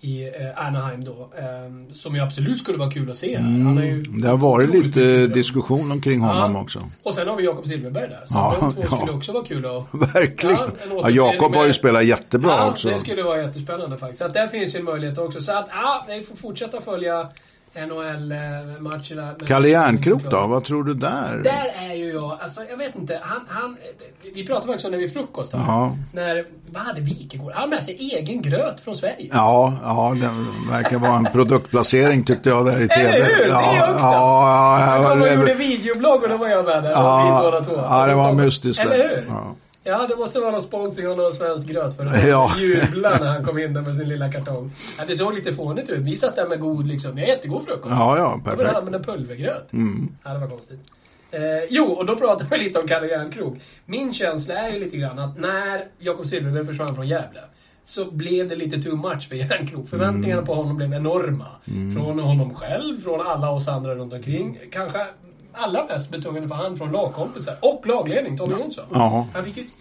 [0.00, 1.30] i eh, Anaheim då.
[1.38, 3.42] eh, Som ju absolut skulle vara kul att se här.
[3.44, 4.20] Han är ju Mm.
[4.20, 6.60] Det har varit lite diskussion omkring honom Ja.
[6.62, 6.90] också.
[7.02, 8.22] Och sen har vi Jakob Silfverberg där.
[8.26, 8.96] Så Ja, de två ja.
[8.96, 9.86] skulle också vara kul att...
[10.14, 10.56] Verkligen.
[11.02, 12.88] Ja, Jakob har ju spelat jättebra ja, också.
[12.88, 14.18] det skulle vara jättespännande faktiskt.
[14.18, 15.40] Så att där finns ju en möjlighet också.
[15.40, 17.28] Så att, ja, vi får fortsätta följa
[17.74, 19.34] NHL-matcherna.
[19.46, 21.40] Kalle Järnkrok då, vad tror du där?
[21.44, 23.20] Där är ju jag, alltså jag vet inte.
[23.22, 23.76] Han, han,
[24.34, 25.52] vi pratade faktiskt om det vid frukost.
[25.52, 25.90] här.
[26.12, 27.52] När, vad hade Wikegård?
[27.54, 29.28] Han hade med sig egen gröt från Sverige.
[29.32, 30.30] Ja, ja, det
[30.72, 33.08] verkar vara en produktplacering tyckte jag där i TV.
[33.08, 33.44] Eller hur?
[33.44, 34.06] Det Ja, också.
[34.06, 36.90] ja, Han ja, kom och gjorde videoblogg och då var jag med där.
[36.90, 39.26] Ja, ja, det var mystiskt Eller hur?
[39.28, 39.54] Ja.
[39.84, 42.52] Ja, det måste vara någon sponsring av någon svensk gröt för att Ja.
[42.58, 44.72] jubla när han kom in där med sin lilla kartong.
[44.98, 45.98] Ja, det såg lite fånigt ut.
[45.98, 47.86] Vi satt där med god, liksom, vi har jättegod frukost.
[47.98, 48.60] Ja, ja, Jag vill perfekt.
[48.62, 48.76] Mm.
[48.76, 49.68] använda pulvergröt.
[50.24, 50.80] Ja, det var konstigt.
[51.30, 51.40] Eh,
[51.70, 53.54] jo, och då pratade vi lite om Kalle Järnkrok.
[53.86, 57.40] Min känsla är ju lite grann att när Jakob Silfverberg försvann från Gävle
[57.84, 59.88] så blev det lite too much för Järnkrok.
[59.88, 61.46] Förväntningarna på honom blev enorma.
[61.96, 64.58] Från honom själv, från alla oss andra runt omkring.
[64.72, 65.06] Kanske
[65.52, 68.84] allra mest betungande för han från lagkompisar och lagledning, Tommy Jonsson.
[68.92, 69.26] Ja.
[69.34, 69.72] Han fick ju ett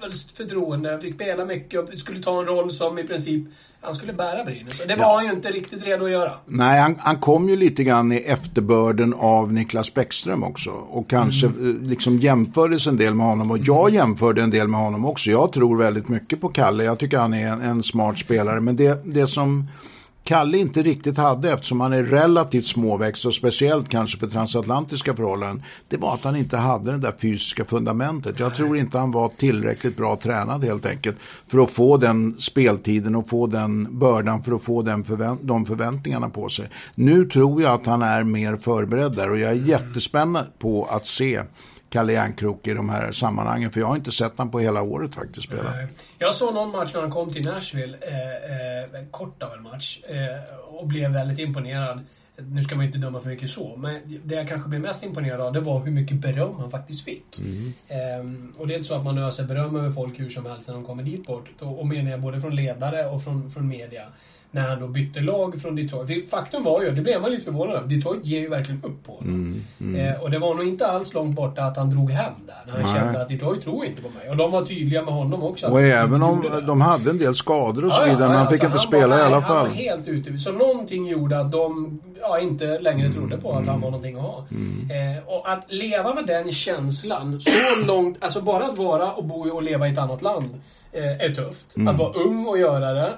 [0.00, 3.44] jävligt förtroende, han fick spela mycket och skulle ta en roll som i princip
[3.80, 4.80] han skulle bära Brynäs.
[4.80, 6.32] Och det var han ju inte riktigt redo att göra.
[6.46, 10.70] Nej, han, han kom ju lite grann i efterbörden av Niklas Bäckström också.
[10.70, 11.76] Och kanske Mm.
[11.82, 13.50] eh, liksom jämfördes en del med honom.
[13.50, 15.30] Och jag jämförde en del med honom också.
[15.30, 16.84] Jag tror väldigt mycket på Kalle.
[16.84, 18.60] Jag tycker han är en, en smart spelare.
[18.60, 19.68] Men det, det som
[20.24, 25.62] Kalle inte riktigt hade eftersom han är relativt småväxt och speciellt kanske för transatlantiska förhållanden.
[25.88, 28.40] Det var att han inte hade det där fysiska fundamentet.
[28.40, 31.16] Jag tror inte han var tillräckligt bra tränad helt enkelt.
[31.46, 35.66] För att få den speltiden och få den bördan för att få den förvänt de
[35.66, 36.68] förväntningarna på sig.
[36.94, 41.06] Nu tror jag att han är mer förberedd där och jag är jättespänd på att
[41.06, 41.42] se
[41.94, 43.70] Kalle Järnkrok i de här sammanhangen.
[43.72, 45.72] För jag har inte sett honom på hela året faktiskt spela.
[46.18, 50.00] Jag såg någon match när han kom till Nashville, eh, eh, kort av en match,
[50.08, 52.00] eh, och blev väldigt imponerad.
[52.36, 55.02] Nu ska man ju inte döma för mycket så, men det jag kanske blev mest
[55.02, 57.40] imponerad av det var hur mycket beröm han faktiskt fick.
[57.88, 60.68] Ehm, och det är inte så att man öser beröm över folk hur som helst
[60.68, 61.48] när de kommer dit bort.
[61.60, 64.02] Och, och menar jag både från ledare och från, från media.
[64.54, 66.30] När han då bytte lag från Detroit.
[66.30, 69.12] Faktum var ju, det blev man lite förvånad över, Detroit ger ju verkligen upp på
[69.12, 69.62] honom.
[69.96, 72.54] Eh, och det var nog inte alls långt borta att han drog hem där.
[72.66, 73.00] När han Nej.
[73.02, 74.30] kände att Detroit tror inte på mig.
[74.30, 75.66] Och de var tydliga med honom också.
[75.66, 78.28] Och även om de hade en del skador och så Ja, ja, vidare.
[78.28, 79.56] Men han fick så inte han spela var, i alla fall.
[79.56, 80.38] Han var helt ute.
[80.38, 83.12] Så någonting gjorde att de ja, inte längre Mm.
[83.12, 84.38] trodde på att han var någonting att ha.
[84.38, 87.50] Eh, och att leva med den känslan så
[87.86, 90.60] långt, alltså bara att vara och bo och leva i ett annat land
[90.92, 91.76] eh, är tufft.
[91.76, 91.88] Mm.
[91.88, 93.10] Att vara ung och göra det.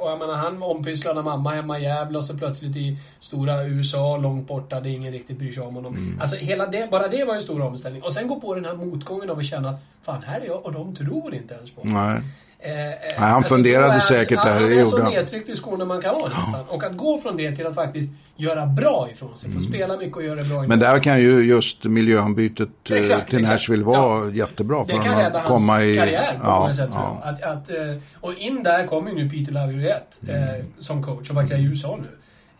[0.00, 3.64] Och jag menar, han ompysslad av mamma hemma i Gävle och så plötsligt i stora
[3.64, 5.96] USA, långt borta, det är ingen riktigt bryr sig om honom.
[5.96, 6.20] Mm.
[6.20, 8.02] Alltså hela det, bara det var en stor omställning.
[8.02, 10.66] Och sen gå på den här motgången av att känna att fan, här är jag
[10.66, 12.22] och de tror inte ens på mig.
[12.62, 15.12] Eh, eh, han funderade då är- säkert han, där, Han det är så han.
[15.12, 16.68] nedtryckt i skorna man kan vara nästan.
[16.68, 19.50] Och att gå från det till att faktiskt göra bra ifrån sig.
[19.50, 20.56] Få spela mycket och göra bra.
[20.56, 20.68] Mm.
[20.68, 23.54] Men där kan ju just miljöombytet eh, Exakt, till exakt.
[23.54, 25.94] Nashville vara jättebra för det kan rädda att hans komma i...
[25.94, 27.20] karriär på ja, många sätt ja.
[27.24, 27.76] Att, att, eh,
[28.20, 31.64] och in där kommer ju nu Peter Laviolette eh, som coach, som faktiskt är i
[31.64, 32.08] USA nu.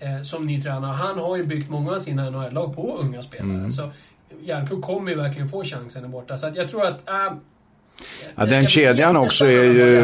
[0.07, 0.93] Eh, som ny tränare.
[0.93, 3.49] Han har ju byggt många av sina NHL-lag på unga spelare.
[3.49, 3.73] Mm.
[3.73, 3.91] Så
[4.41, 6.39] Järnkrok kommer ju verkligen få chansen där borta.
[6.39, 7.09] Så att jag tror att...
[7.09, 7.33] Äh,
[8.37, 9.97] Ja, den kedjan också är ju,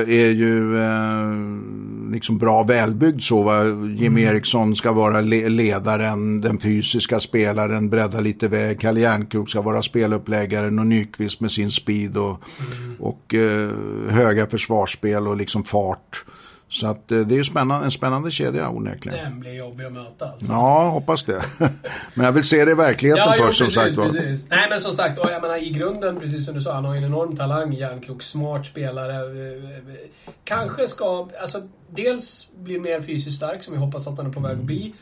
[0.00, 3.42] är ju eh, liksom bra välbyggd så.
[3.42, 3.64] Va?
[3.64, 4.18] Jim Mm.
[4.18, 8.80] Eriksson ska vara le ledaren, den fysiska spelaren, bredda lite väg.
[8.80, 12.40] Kalle Järnkrok ska vara speluppläggaren och Nyqvist med sin speed och,
[12.76, 12.94] Mm.
[13.00, 13.70] och eh,
[14.08, 16.24] höga försvarsspel och liksom fart.
[16.68, 19.18] Så att eh, det är ju spännande, en spännande kedja onekligen.
[19.24, 20.52] Den blir jobbig att möta alltså.
[20.52, 21.42] Ja, hoppas det.
[22.14, 24.08] Men jag vill se det i verkligheten jo, först som precis, sagt var.
[24.08, 24.50] precis.
[24.50, 26.98] Nej men som sagt, jag menar i grunden, precis som du sa, han har ju
[26.98, 28.22] en enorm talang, Järnkrok.
[28.22, 29.14] Smart spelare.
[29.14, 29.96] eh, eh,
[30.44, 34.40] Kanske ska, alltså dels bli mer fysiskt stark, som vi hoppas att han är på
[34.40, 34.94] väg att bli.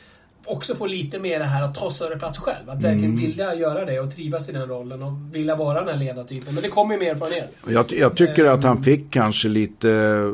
[0.47, 2.71] Också få lite mer det här att ta större plats själv.
[2.71, 3.21] Att verkligen Mm.
[3.21, 6.55] vilja göra det och trivas i den rollen och vilja vara den här ledartypen.
[6.55, 7.55] Men det kommer ju med erfarenhet.
[7.69, 10.33] Jag, jag tycker att han fick kanske lite eh,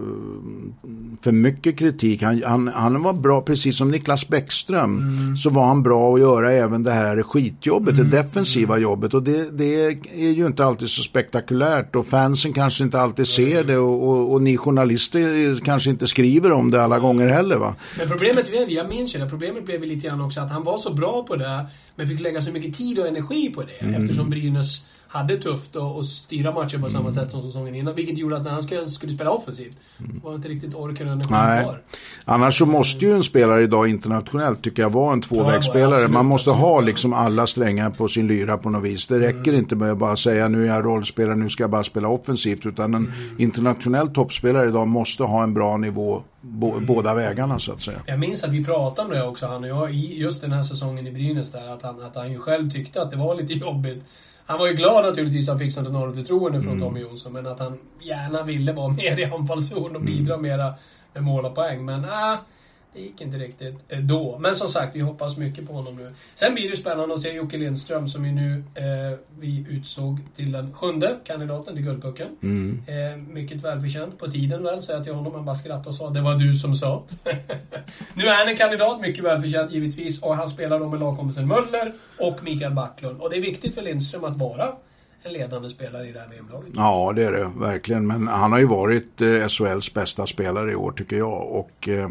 [1.22, 2.22] för mycket kritik.
[2.22, 6.52] Han, han, han var bra, precis som Niklas Bäckström, så var han bra att göra
[6.52, 9.14] även det här skitjobbet, det defensiva jobbet.
[9.14, 13.64] Och det, det är ju inte alltid så spektakulärt och fansen kanske inte alltid ser
[13.64, 17.74] det och, och, och ni journalister kanske inte skriver om det alla gånger heller va.
[17.98, 20.78] Men problemet jag minns ju det, problemet blev ju lite grann också att han var
[20.78, 23.82] så bra på det, men fick lägga så mycket tid och energi på det.
[23.82, 23.94] Mm.
[23.94, 27.94] Eftersom Brynäs hade tufft att styra matcher på samma sätt som säsongen innan.
[27.94, 29.76] Vilket gjorde att när han skulle, skulle spela offensivt,
[30.22, 31.82] var inte riktigt orken och energin kvar.
[32.24, 36.08] Annars så måste ju en spelare idag internationellt tycker jag vara en tvåvägsspelare.
[36.08, 39.06] Man måste ha liksom alla strängar på sin lyra på något vis.
[39.06, 41.84] Det räcker inte med att bara säga nu är jag rollspelare, nu ska jag bara
[41.84, 42.66] spela offensivt.
[42.66, 47.82] Utan en internationell toppspelare idag måste ha en bra nivå bo, båda vägarna så att
[47.82, 48.00] säga.
[48.06, 51.06] Jag minns att vi pratade om det också, han och jag, just den här säsongen
[51.06, 51.68] i Brynäs där.
[51.68, 54.04] Att han, att han ju själv tyckte att det var lite jobbigt.
[54.48, 57.32] Han var ju glad naturligtvis att han fick sånt enormt förtroende från Tommy Jonsson.
[57.32, 60.74] Men att han gärna ville vara mer i anfallszon och bidra mera
[61.14, 61.84] med mål och poäng.
[61.84, 62.38] Men äh,
[62.98, 64.38] det gick inte riktigt eh, då.
[64.38, 66.14] Men som sagt, vi hoppas mycket på honom nu.
[66.34, 70.52] Sen blir det spännande att se Jocke Lindström som ju nu eh, vi utsåg till
[70.52, 72.28] den sjunde kandidaten till Guldpucken.
[72.42, 72.82] Mm.
[72.86, 74.18] Eh, mycket välförtjänt.
[74.18, 75.34] På tiden väl, säger jag till honom.
[75.34, 77.38] Han bara skrattade och sa det var du som sa det."
[78.14, 80.22] Nu är han en kandidat, mycket välförtjänt givetvis.
[80.22, 83.20] Och han spelar då med lagkompisen Möller och Mikael Backlund.
[83.20, 84.72] Och det är viktigt för Lindström att vara
[85.22, 86.72] en ledande spelare i det här VM-laget.
[86.74, 88.06] Ja, det är det verkligen.
[88.06, 91.48] Men han har ju varit eh, SHLs bästa spelare i år tycker jag.
[91.50, 92.08] Och eh,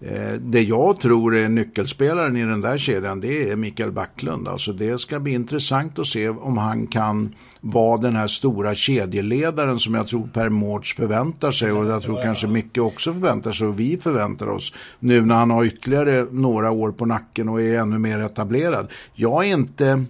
[0.00, 4.48] Eh, det jag tror är nyckelspelaren i den där kedjan det är Mikael Backlund.
[4.48, 9.78] Alltså det ska bli intressant att se om han kan vara den här stora kedjeledaren
[9.78, 13.66] som jag tror Per Mårts förväntar sig och jag tror kanske mycket också förväntar sig
[13.66, 17.78] och vi förväntar oss nu när han har ytterligare några år på nacken och är
[17.78, 18.88] ännu mer etablerad.
[19.14, 20.04] Jag är inte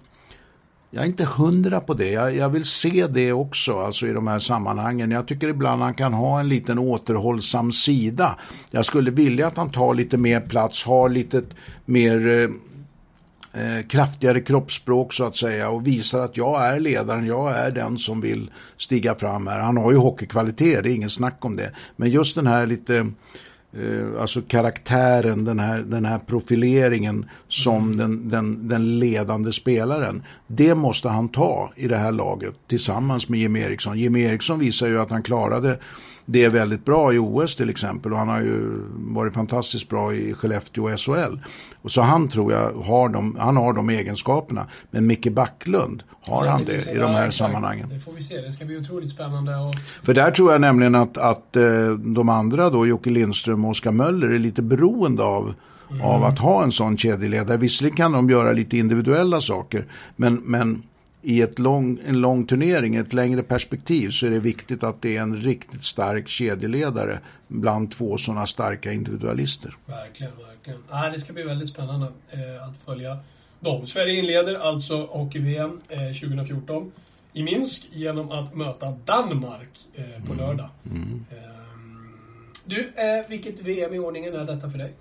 [0.91, 2.11] jag är inte hundra på det.
[2.11, 5.11] Jag, jag vill se det också alltså i de här sammanhangen.
[5.11, 8.37] Jag tycker ibland han kan ha en liten återhållsam sida.
[8.71, 11.43] Jag skulle vilja att han tar lite mer plats, har lite
[11.85, 12.49] mer eh,
[13.63, 17.97] eh, kraftigare kroppsspråk så att säga och visar att jag är ledaren, jag är den
[17.97, 19.59] som vill stiga fram här.
[19.59, 21.71] Han har ju hockeykvalitet, det är ingen snack om det.
[21.95, 23.11] Men just den här lite
[23.73, 30.23] eh, alltså karaktären, den här, den här profileringen som den, den, den ledande spelaren.
[30.47, 33.99] Det måste han ta i det här laget tillsammans med Jim Eriksson.
[33.99, 35.79] Jim Eriksson visar ju att han klarade
[36.31, 40.33] det väldigt bra i OS till exempel och han har ju varit fantastiskt bra i
[40.33, 41.39] Skellefteå och SHL.
[41.81, 44.67] Och så han tror jag har de, han har de egenskaperna.
[44.91, 47.35] Men Micke Backlund, har han det i de här exakt.
[47.35, 47.89] sammanhangen?
[47.89, 48.41] Det får vi se.
[48.41, 49.55] Det ska bli otroligt spännande.
[49.55, 53.71] Och För där tror jag nämligen att, att eh, de andra då, Jocke Lindström och
[53.71, 55.53] Oskar Möller, är lite beroende av,
[56.03, 57.57] av att ha en sån kedjeledare.
[57.57, 60.83] Visserligen kan de göra lite individuella saker, men, men
[61.21, 65.17] i ett lång, en lång turnering, ett längre perspektiv, så är det viktigt att det
[65.17, 69.77] är en riktigt stark kedjeledare bland två sådana starka individualister.
[69.85, 70.79] Verkligen, verkligen.
[70.89, 73.17] Ah, det ska bli väldigt spännande eh, att följa
[73.59, 73.87] dem.
[73.87, 76.91] Sverige inleder alltså hockey-VM eh, 2014
[77.33, 80.69] i Minsk genom att möta Danmark eh, på lördag.
[80.85, 81.25] Ehm,
[82.65, 84.93] du, eh, vilket VM i ordningen är detta för dig?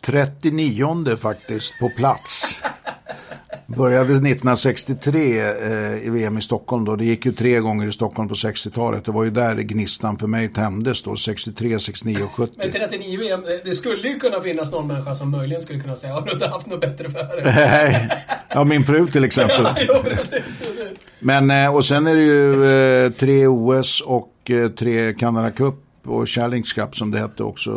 [0.00, 2.62] 39 faktiskt på plats.
[3.76, 6.96] Började 1963 eh, i VM i Stockholm då.
[6.96, 9.04] Det gick ju tre gånger i Stockholm på 60-talet.
[9.04, 11.16] Det var ju där gnistan för mig tändes då.
[11.16, 12.52] 63, 69 och 70.
[12.56, 15.96] Men 39 VM, det- det skulle ju kunna finnas någon människa som möjligen skulle kunna
[15.96, 17.42] säga har du inte haft något bättre för dig?
[17.44, 18.10] Nej,
[18.54, 19.66] ja min fru till exempel.
[21.18, 22.64] Men eh, och sen är det ju
[23.04, 25.74] eh, tre OS och eh, tre Canada Cup
[26.10, 27.70] och Challenge Cup som det hette också.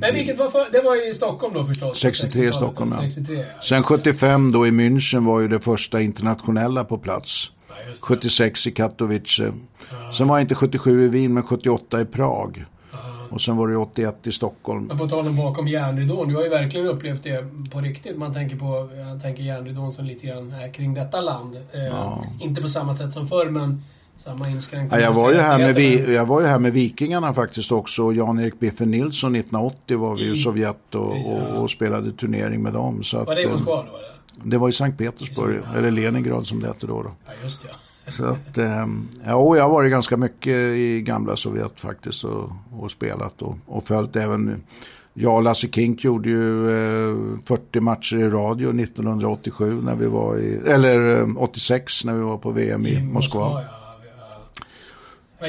[0.00, 1.98] Men vilket var för, Det var i Stockholm då förstås?
[2.00, 3.00] 63 i 60-talet, Stockholm, ja.
[3.02, 3.62] 63, ja.
[3.62, 7.50] Sen 75 då i München var ju det första internationella på plats.
[7.68, 8.06] Ja, just det.
[8.06, 9.52] 76 i Katowice.
[10.18, 12.64] Sen var inte 77 i Wien men 78 i Prag.
[13.30, 14.84] Och sen var det 81 i Stockholm.
[14.84, 18.16] Men på tal om bakom järnridån, du har ju verkligen upplevt det på riktigt.
[18.16, 21.56] Man tänker på, jag tänker järnridån som lite grann är kring detta land.
[21.72, 23.82] Eh, Inte på samma sätt som förr, men
[24.16, 24.98] samma inskränkningar.
[24.98, 28.12] Ja, jag, var ju här med vi, jag var ju här med Vikingarna faktiskt också.
[28.12, 31.30] Jan-Erik Biffen Nilsson 1980 var vi i I- Sovjet och, Ja.
[31.32, 33.02] och, och spelade turnering med dem.
[33.02, 33.82] Så Var det i eh, Moskva då?
[33.82, 34.14] Eller?
[34.42, 35.78] det var i Sankt Petersburg, Ja.
[35.78, 37.02] eller Leningrad som det hette då.
[37.02, 37.10] då.
[37.26, 37.68] Ja, just det.
[38.06, 38.12] Ja.
[38.12, 38.86] Så att, eh,
[39.26, 43.56] ja, och jag har varit ganska mycket i gamla Sovjet faktiskt och, och spelat och,
[43.66, 44.62] och följt även
[45.14, 50.36] jag och Lasse Kink gjorde ju eh, 40 matcher i radio 1987 när vi var
[50.38, 53.40] i, eller eh, 86 när vi var på VM i, Moskva.
[53.40, 53.68] ja, ja.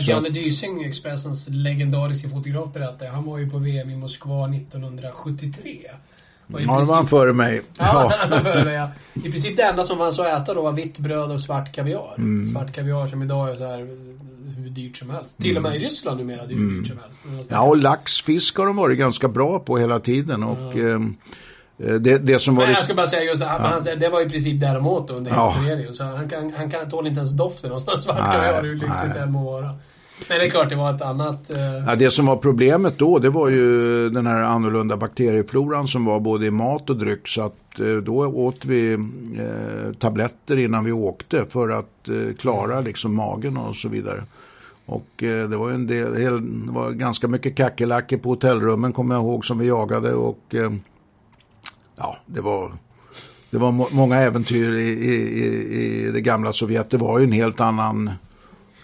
[0.02, 5.78] Så- Janne Dysing, Expressens legendariska fotograf, berättade han var ju på VM i Moskva 1973.
[6.54, 7.62] Och Ja, det var han före mig.
[7.80, 8.14] Ja, Ja.
[8.20, 8.90] han var före mig, ja.
[9.14, 12.16] I princip det enda som fanns att äta då var vitt bröd och svart kaviar.
[12.18, 12.48] Mm.
[12.48, 13.78] Svart kaviar som idag är så här
[14.58, 15.38] hur dyrt som helst.
[15.38, 17.26] Till och med i Ryssland numera är det hur dyrt som helst.
[17.26, 17.46] Mm.
[17.50, 20.44] Ja, och lax, fisk har de varit ganska bra på hela tiden.
[20.44, 21.34] Och, ehm, eh,
[21.78, 24.30] det, det som var Men jag ska bara säga just det, han, det var i
[24.30, 25.56] princip där de åt under Ja.
[25.94, 29.14] Så han kan, han kan tål inte ens doften av sån svart kaviar hur lyxigt
[29.14, 29.72] det än må vara.
[30.30, 31.50] Men det är klart, det var ett annat...
[31.54, 31.58] Eh,
[31.88, 36.20] Ja, det som var problemet då, det var ju den här annorlunda bakteriefloran som var
[36.20, 37.28] både i mat och dryck.
[37.28, 42.82] Så att eh, då åt vi eh, tabletter innan vi åkte för att eh, klara
[42.82, 44.24] liksom magen och så vidare.
[44.86, 46.14] Och eh, det var ju en del,
[46.66, 50.72] det var ganska mycket kackerlackor på hotellrummen kommer jag ihåg som vi jagade och eh,
[51.96, 52.72] ja, det var
[53.50, 56.90] det var må- många äventyr i, i, i- i det gamla Sovjet.
[56.90, 58.12] Det var ju en helt annan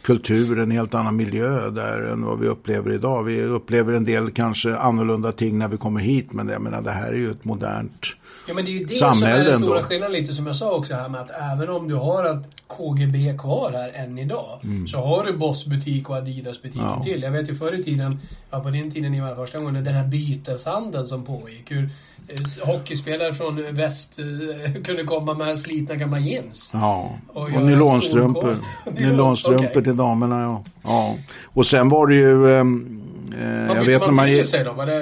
[0.01, 3.23] kultur, en helt annan miljö där än vad vi upplever idag.
[3.23, 6.91] Vi upplever en del kanske annorlunda ting när vi kommer hit men jag menar det
[6.91, 8.05] här är ju ett modernt
[8.47, 10.71] Ja men det är ju det som är den stora skillnaden lite som jag sa
[10.71, 14.97] också här med att även om du har ett KGB kvar här än idag så
[14.97, 16.93] har du Boss-butik och Adidas-butiken Mm.
[16.97, 17.03] Ja.
[17.03, 17.21] till.
[17.21, 18.19] Jag vet ju förr i tiden,
[18.51, 21.71] ja på din tiden ni var första gången, den här byteshandeln som pågick.
[21.71, 21.89] Hur
[22.27, 26.69] eh, hockeyspelare från väst eh, kunde komma med slitna gamla jeans.
[26.73, 28.57] Ja, Och och nylonstrumpor.
[28.99, 29.90] Nylonstrumpor Okej.
[29.91, 30.63] Till damerna, ja.
[30.84, 31.15] ja.
[31.54, 32.56] Och sen var det ju...
[32.60, 33.01] ehm,
[33.41, 34.25] eh, Vad jag vet när man man...
[34.25, 34.71] till ge- sig då?
[34.73, 35.01] Var det...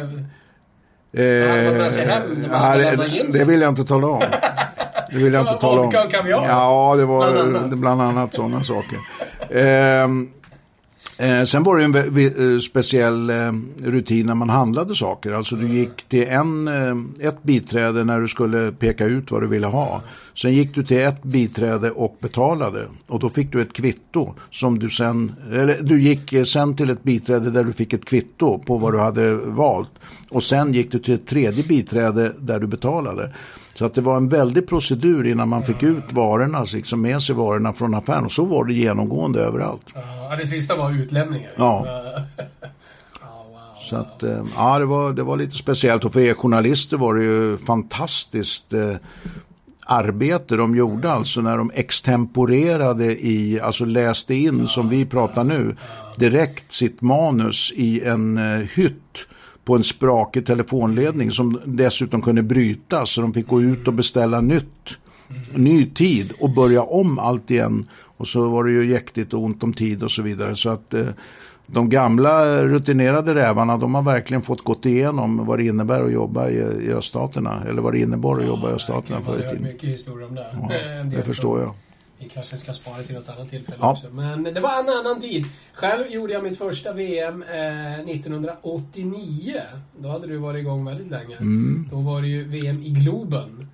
[1.13, 2.77] Eh, man sig hem när man
[3.31, 4.19] det, vill jag inte tala om.
[5.11, 5.91] Det vill jag inte tala om.
[6.47, 7.69] Ja, det var Bland annat.
[7.79, 8.99] bland annat sådana saker.
[9.49, 10.29] Ehm,
[11.19, 13.51] eh, sen var det en eh, speciell eh,
[13.83, 15.31] rutin när man handlade saker.
[15.31, 19.47] Alltså du gick till en, eh, ett biträde när du skulle peka ut vad du
[19.47, 20.01] ville ha.
[20.33, 22.87] Sen gick du till ett biträde och betalade.
[23.07, 26.89] Och då fick du ett kvitto som du sen, eller du gick eh, sen till
[26.89, 29.91] ett biträde där du fick ett kvitto på vad du hade valt.
[30.29, 33.33] Och sen gick du till ett tredje biträde där du betalade.
[33.79, 37.35] Så att det var en väldig procedur innan man fick ut varorna, liksom med sig
[37.35, 38.25] varorna från affären.
[38.25, 39.81] Och så var det genomgående överallt.
[39.93, 41.51] Ja, det sista var utlämningar.
[41.55, 41.85] Ja.
[43.77, 46.05] Så att, eh, ja, det var, det var lite speciellt.
[46.05, 48.95] Och för er journalister var det ju fantastiskt eh,
[49.85, 55.75] arbete de gjorde alltså när de extemporerade i, alltså läste in som vi pratar nu,
[56.17, 59.27] direkt sitt manus i en eh, hytt
[59.69, 64.41] på en sprakig telefonledning som dessutom kunde brytas så de fick gå ut och beställa
[64.41, 64.97] nytt,
[65.55, 67.89] ny tid och börja om allt igen.
[68.17, 70.55] Och så var det ju jäktigt och ont om tid och så vidare.
[70.55, 71.07] Så att eh,
[71.67, 76.49] de gamla rutinerade rävarna de har verkligen fått gått igenom vad det innebär att jobba
[76.49, 77.63] i, i öststaterna.
[77.69, 79.63] Eller vad det innebar att jobba i öststaterna förr i tiden.
[79.63, 80.45] mycket historier om det.
[80.53, 81.73] Ja, del det förstår jag.
[82.21, 83.91] Vi kanske ska spara till något annat tillfälle Ja.
[83.91, 84.09] också.
[84.11, 85.45] Men det var en annan tid.
[85.73, 89.61] Själv gjorde jag mitt första VM eh, 1989.
[89.99, 91.35] Då hade du varit igång väldigt länge.
[91.37, 91.87] Mm.
[91.91, 93.67] Då var det ju VM i Globen.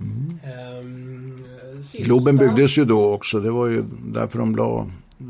[0.44, 1.44] Ehm,
[1.84, 2.04] sista...
[2.04, 3.40] Globen byggdes ju då också.
[3.40, 4.80] Det var ju därför de la
[5.20, 5.26] eh,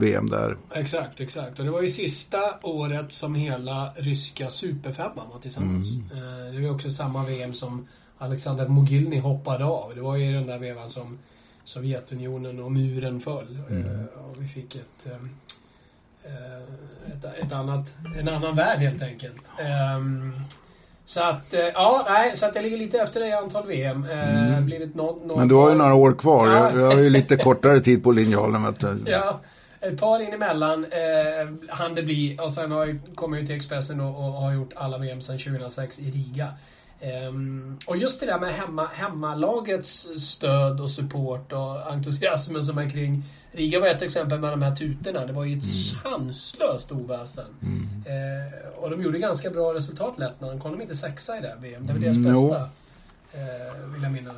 [0.00, 0.56] VM där.
[0.74, 1.58] Exakt, exakt.
[1.58, 5.88] Och det var ju sista året som hela ryska superfemman var tillsammans.
[6.12, 7.86] Eh, Det var också samma VM som
[8.18, 9.92] Alexander Mogilny hoppade av.
[9.94, 11.18] Det var ju den där vevan som
[11.66, 13.58] Sovjetunionen och muren föll.
[13.70, 15.12] Eh, Och vi fick ett, eh,
[16.24, 16.62] eh,
[17.12, 19.42] ett, ett annat, en annan värld helt enkelt.
[19.58, 20.32] Ehm,
[21.04, 24.04] Så att, ja, nej, så att jag ligger lite efter dig i antal VM.
[24.10, 26.46] Eh, Blivit någon, någon Men du har ju några år kvar.
[26.48, 26.78] Ja.
[26.80, 28.64] Jag, har ju lite kortare tid på linjalen.
[28.64, 29.04] Vet du.
[29.06, 29.40] Ja,
[29.80, 32.38] ett par in emellan eh, hann det bli.
[32.42, 35.38] Och sen har jag, kommer jag till Expressen och, och har gjort alla VM sedan
[35.38, 36.48] 2006 i Riga.
[37.00, 42.90] Ehm, och just det där med hemma, hemmalagets stöd och support och entusiasmen som är
[42.90, 45.26] kring Riga var ett exempel med de här tutorna.
[45.26, 47.44] Det var ju ett sanslöst oväsen.
[48.06, 50.62] Eh, och de gjorde ganska bra resultat Lettland.
[50.62, 51.86] Kom de inte sexa i det här VM?
[51.86, 52.48] Det var deras Mm, jo.
[52.48, 52.68] bästa.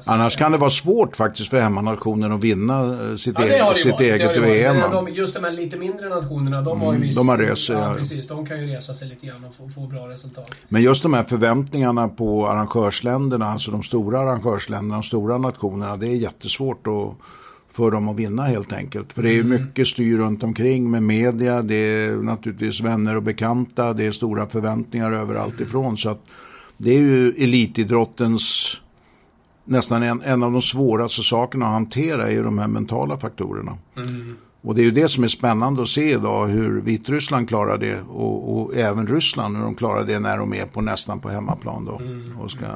[0.05, 3.93] Annars kan det vara svårt faktiskt för hemmanationen att vinna eh, sitt, Ja, det sitt
[3.93, 4.43] varit, eget.
[4.43, 4.91] VM.
[4.93, 7.17] De, just de här lite mindre nationerna, de har ju viss...
[7.17, 7.95] de har rest Ja, ja.
[7.95, 8.29] precis.
[8.29, 10.51] De kan ju resa sig lite grann och få, få bra resultat.
[10.69, 16.07] Men just de här förväntningarna på arrangörsländerna, alltså de stora arrangörsländerna, de stora nationerna, det
[16.07, 17.27] är jättesvårt att,
[17.73, 19.13] för dem att vinna helt enkelt.
[19.13, 23.23] För det är ju mycket styr runt omkring med media, det är naturligtvis vänner och
[23.23, 25.97] bekanta, det är stora förväntningar överallt ifrån.
[25.97, 26.21] Så att
[26.77, 28.77] det är ju elitidrottens
[29.69, 33.79] nästan en, en av de svåraste sakerna att hantera är ju de här mentala faktorerna.
[34.61, 38.01] Och det är ju det som är spännande att se idag hur Vitryssland klarar det
[38.01, 41.85] och, och även Ryssland hur de klarar det när de är på nästan på hemmaplan
[41.85, 42.01] då.
[42.43, 42.67] Och ska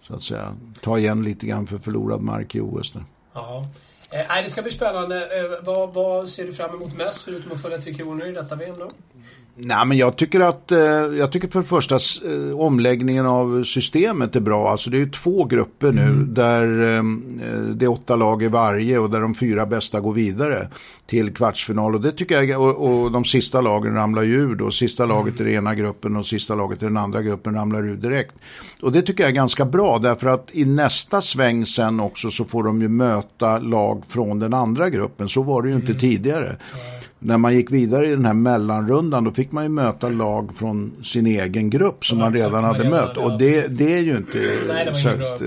[0.00, 2.92] så att säga ta igen lite grann för förlorad mark i OS.
[2.92, 3.04] Där.
[3.32, 3.68] Ja.
[4.10, 5.38] Eh, det ska bli spännande.
[5.38, 8.56] Eh, vad, vad ser du fram emot mest, förutom att följa Tre Kronor i detta
[8.56, 8.88] VM då?
[9.60, 10.78] Nej, men jag tycker att, eh,
[11.18, 14.68] jag tycker för det första eh, omläggningen av systemet är bra.
[14.68, 16.34] Alltså det är två grupper nu mm.
[16.34, 17.02] där eh,
[17.74, 20.68] det är åtta lag i varje och där de fyra bästa går vidare
[21.06, 21.94] till kvartsfinal.
[21.94, 24.70] Och det tycker jag, och, och de sista lagen ramlar ju ur då.
[24.70, 25.16] Sista mm.
[25.16, 28.34] laget i den ena gruppen och sista laget i den andra gruppen ramlar ur direkt.
[28.82, 32.44] Och det tycker jag är ganska bra därför att i nästa sväng sen också så
[32.44, 35.28] får de ju möta lag från den andra gruppen.
[35.28, 36.00] Så var det ju inte mm.
[36.00, 36.56] tidigare
[37.18, 40.92] när man gick vidare i den här mellanrundan då fick man ju möta lag från
[41.02, 43.16] sin egen grupp som ja, man redan hade mött.
[43.16, 44.38] Och det, det är ju inte
[44.68, 45.42] Nej, så, att,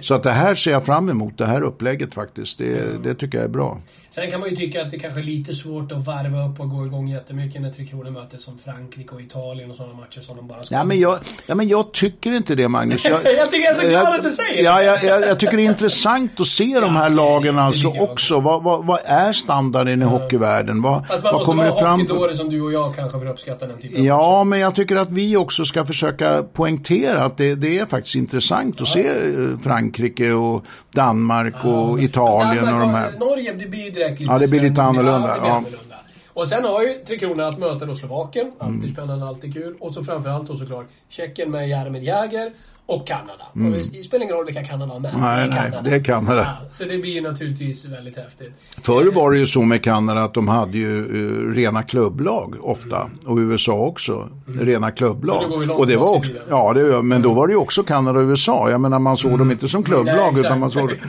[0.00, 2.58] så att det här ser jag fram emot, det här upplägget faktiskt.
[2.58, 3.78] Det, det tycker jag är bra.
[4.14, 6.70] Sen kan man ju tycka att det kanske är lite svårt att varva upp och
[6.70, 10.36] gå igång jättemycket när Tre Kronor möter som Frankrike och Italien och sådana matcher som
[10.36, 10.74] de bara ska...
[10.74, 13.04] Ja, men jag, ja, men jag tycker inte det Magnus.
[13.04, 14.62] Jag, jag tycker jag är så glad att du säger det.
[14.62, 18.40] Ja, jag, jag, jag, tycker det är intressant att se de här lagen alltså också.
[18.40, 20.82] Vad, vad, vad, är standarden i hockeyvärlden?
[20.82, 22.36] Vad, man vad kommer det fram till?
[22.36, 24.96] som du och jag kanske för att uppskatta den typen Ja, av men jag tycker
[24.96, 29.58] att vi också ska försöka poängtera att det, det är faktiskt intressant att se eh,
[29.62, 33.12] Frankrike och Danmark och Italien Danmark, och de här.
[33.18, 34.32] Norge, det blir direkt lite...
[34.32, 35.28] Ja, det blir lite annorlunda.
[35.28, 35.56] Ja, det blir ja.
[35.56, 35.96] annorlunda.
[36.34, 38.52] Och sen har ju Tre Kronor att möta då Slovakien.
[38.58, 38.92] Alltid mm.
[38.92, 39.74] spännande, alltid kul.
[39.80, 42.52] Och så framförallt då såklart Tjeckien med Jaromir Jagr.
[42.86, 43.46] Och Kanada.
[43.56, 43.72] Mm.
[43.72, 45.14] Och det spelar ingen roll vilka Kanada har med.
[45.18, 45.80] Nej, det är Kanada.
[45.82, 46.56] Nej, det är Kanada.
[46.62, 48.52] Ja, så det blir naturligtvis väldigt häftigt.
[48.82, 52.96] Förr var det ju så med Kanada att de hade ju uh, rena klubblag ofta.
[53.00, 53.18] Mm.
[53.26, 54.28] Och USA också.
[54.46, 54.66] Mm.
[54.66, 55.70] Rena klubblag.
[55.70, 58.70] och det var också, ja, det, men då var det ju också Kanada och USA.
[58.70, 59.50] Jag menar man såg dem mm.
[59.50, 60.32] inte som klubblag.
[60.32, 61.00] Nej, utan man såg,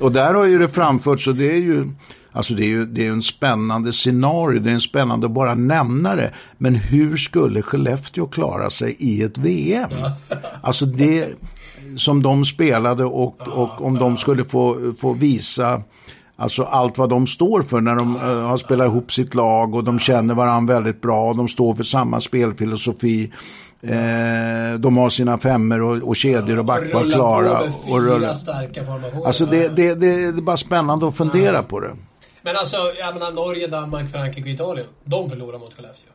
[0.00, 1.88] och där har ju det framförts och det är ju
[2.32, 5.54] Alltså det är ju det är en spännande scenario, det är en spännande att bara
[5.54, 6.32] nämna det.
[6.58, 9.90] Men hur skulle Skellefteå klara sig i ett VM?
[10.62, 11.28] Alltså det
[11.96, 15.82] som de spelade och, och om de skulle få, få visa
[16.36, 19.84] Alltså allt vad de står för när de uh, har spelat ihop sitt lag och
[19.84, 21.28] de känner varandra väldigt bra.
[21.28, 23.32] Och de står för samma spelfilosofi.
[23.82, 27.60] Eh, de har sina femmer och, och kedjor och backar klara.
[27.88, 29.26] Och rulla starka formationer.
[29.26, 31.62] Alltså det, det, det, det är bara spännande att fundera ja.
[31.62, 31.90] på det.
[32.42, 34.86] Men alltså, jag menar Norge, Danmark, Frankrike och Italien.
[35.04, 36.12] De förlorar mot Skellefteå.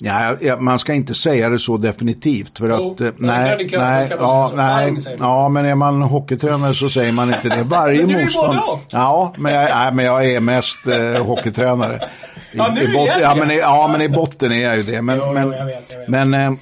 [0.00, 2.58] Ja, ja, man ska inte säga det så definitivt.
[2.58, 7.12] För jo, att, eh, nej, nej, ja, nej, ja, men är man hockeytränare så säger
[7.12, 7.62] man inte det.
[7.64, 8.58] Varje motstånd.
[8.88, 12.08] Ja, men jag, nej, men jag är mest eh, hockeytränare.
[12.52, 14.82] I, ja, nu i bot, ja, men i, ja, men i botten är jag ju
[14.82, 15.02] det.
[15.02, 16.08] Men, jo, men, jag vet, jag vet.
[16.08, 16.52] men eh,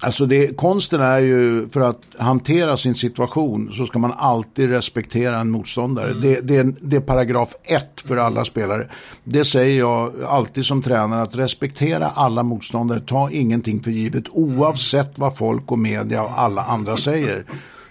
[0.00, 5.38] Alltså det, konsten är ju för att hantera sin situation så ska man alltid respektera
[5.40, 6.10] en motståndare.
[6.10, 6.22] Mm.
[6.22, 8.88] Det, det, det, är paragraf ett för alla spelare.
[9.24, 13.00] Det säger jag alltid som tränare att respektera alla motståndare.
[13.00, 17.44] Ta ingenting för givet oavsett vad folk och media och alla andra säger.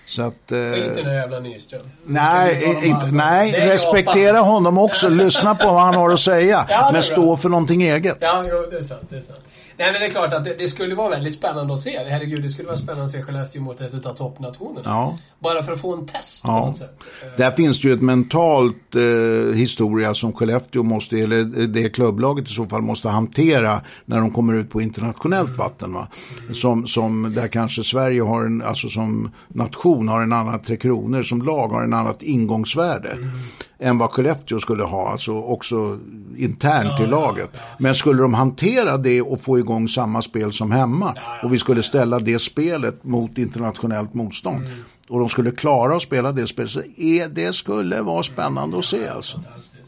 [0.06, 1.82] Så att, eh, Skit i den jävla Nyström.
[2.06, 5.10] Nej, inte, nej respektera honom också.
[5.26, 6.66] Lyssna på vad han har att säga.
[6.70, 8.18] Ja, men stå för någonting eget.
[8.22, 9.02] Ja, jo, det är sant.
[9.10, 9.40] Det är sant.
[9.78, 12.00] Nej men det är klart att det, det, skulle vara väldigt spännande att se.
[12.10, 14.82] Herregud, det skulle vara spännande att se Skellefteå mot ett av toppnationerna.
[14.86, 15.18] Ja.
[15.40, 16.60] Bara för att få en test ja.
[16.60, 17.00] på något sätt.
[17.38, 22.54] Där finns det ju ett mentalt eh, historia som Skellefteå måste, eller det klubblaget i
[22.54, 25.58] så fall måste hantera när de kommer ut på internationellt mm.
[25.58, 25.94] vatten.
[25.94, 26.08] Va?
[26.54, 31.24] Som, som där kanske Sverige har en, alltså som nation har en annan Tre Kronor,
[31.24, 33.12] som lag har en annat ingångsvärde.
[33.12, 33.30] Mm
[33.80, 36.00] än vad Skellefteå skulle ha, alltså också
[36.38, 37.50] internt ja, i laget.
[37.54, 37.76] Ja, ja.
[37.80, 41.84] Men skulle de hantera det och få igång samma spel som hemma och vi skulle
[41.84, 44.84] ställa det spelet mot internationellt motstånd mm.
[45.10, 48.86] och de skulle klara att spela det spelet så är, det skulle vara spännande att
[48.86, 49.42] se alltså.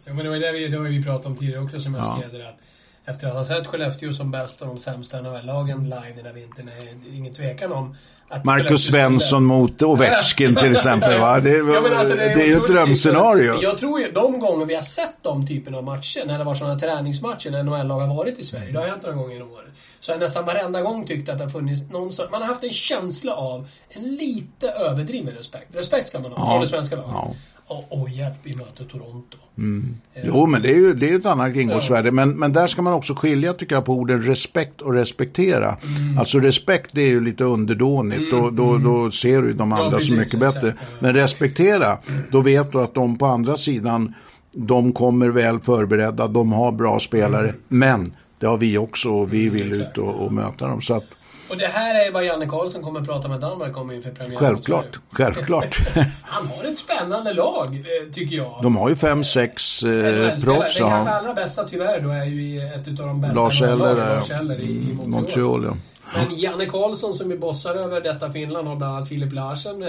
[0.08, 2.47] Men det var det vi, det var vi pratade om tidigare också som jag skrev
[2.47, 2.60] att
[3.08, 6.68] efter att ha sett Skellefteå som bäst och de sämsta NHL-lagen live den här vintern
[6.68, 7.95] är det ingen tvekan om
[8.43, 11.20] Marcus Svensson mot Ovechkin till exempel.
[11.20, 11.39] Va?
[11.39, 13.62] Det, ja, alltså, det, det, är ju ett drömscenario.
[13.62, 16.55] Jag tror ju de gånger vi har sett de typen av matcher, när det var
[16.55, 19.72] sådana träningsmatcher när NHL-lag har varit i Sverige, det har hänt några gånger i år.
[19.99, 22.47] Så har jag nästan varenda gång tyckt att det har funnits någon sorts, Man har
[22.47, 25.76] haft en känsla av en lite överdriven respekt.
[25.76, 26.49] Respekt ska man ha ja.
[26.49, 27.12] från det svenska laget.
[27.14, 27.34] Ja
[27.68, 29.38] och, hjälp, vi möter Toronto.
[29.57, 29.97] Mm.
[30.24, 32.07] Jo, men det är ju det är ett annat ingångsvärde.
[32.07, 32.11] Ja.
[32.11, 35.78] Men, men där ska man också skilja tycker jag på orden respekt och respektera.
[35.97, 36.18] Mm.
[36.18, 38.32] Alltså respekt det är ju lite underdånigt.
[38.32, 38.32] Mm.
[38.32, 39.11] Då, då, då mm.
[39.11, 40.74] ser du de andra ja, precis, så mycket bättre.
[40.99, 41.97] Men respektera,
[42.32, 44.13] då vet du att de på andra sidan
[44.51, 47.49] de kommer väl förberedda, de har bra spelare.
[47.49, 47.61] Mm.
[47.68, 50.82] Men det har vi också och vi vill ut och, och möta dem.
[50.82, 51.05] Så att,
[51.50, 54.39] och det här är vad Janne Karlsson kommer att prata med Danmark om inför premiären.
[54.39, 55.80] Självklart, självklart.
[56.22, 58.60] Han har ett spännande lag, eh, tycker jag.
[58.64, 60.78] De har ju fem, sex eh, proffs.
[60.78, 64.32] Den kanske allra bästa tyvärr då är ju ett av de bästa Lars Eller, Lars
[64.32, 65.10] Eller i, i Montreal.
[65.10, 65.74] Montreal ja.
[66.16, 69.80] Men Janne Karlsson som är bossar över detta Finland har bland annat Filip Larsen.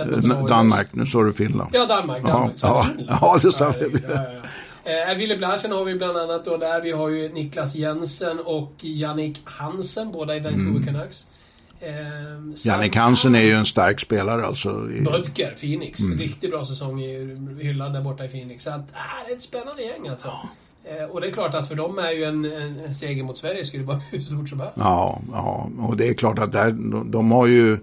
[0.49, 1.71] Danmark, nu sa du Finland.
[1.73, 2.27] Ja, Danmark.
[2.27, 2.53] Danmark.
[2.63, 4.03] Ja, ja, ja, det sa vi.
[4.09, 4.25] Ja,
[4.85, 6.81] ja, eh, Filip Larsen har vi bland annat då där.
[6.81, 11.11] Vi har ju Niklas Jensen och Jannik Hansen, båda i Vancouver mm.
[11.81, 14.91] Eh, Jannik Hansen är ju en stark spelare alltså.
[14.91, 15.01] I...
[15.01, 16.01] Bödker, Phoenix.
[16.01, 16.19] Mm.
[16.19, 18.65] Riktigt bra säsong i, hyllad där borta i Phoenix.
[18.65, 20.29] Så att, äh, det är ett spännande gäng alltså.
[20.29, 20.49] Ja.
[20.91, 23.37] Eh, och det är klart att för dem är ju en, en, en seger mot
[23.37, 24.75] Sverige skulle vara hur stort som helst.
[24.77, 27.79] Ja, ja, och det är klart att där, de, de har ju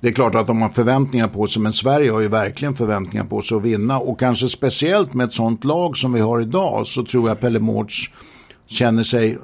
[0.00, 3.24] det är klart att de har förväntningar på sig, men Sverige har ju verkligen förväntningar
[3.24, 3.98] på sig att vinna.
[3.98, 7.58] Och kanske speciellt med ett sånt lag som vi har idag så tror jag Pelle
[7.58, 8.10] Mårts
[8.66, 9.38] känner sig,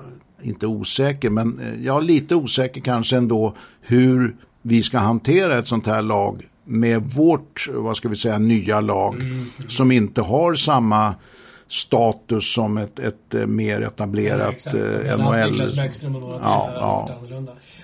[0.45, 5.87] inte osäker, men eh, ja, lite osäker kanske ändå hur vi ska hantera ett sånt
[5.87, 9.51] här lag med vårt, vad ska vi säga, nya lag mm.
[9.69, 11.15] som inte har samma
[11.69, 15.63] status som ett, ett eh, mer etablerat ja, eh, NHL.
[16.43, 17.19] Ja, ja.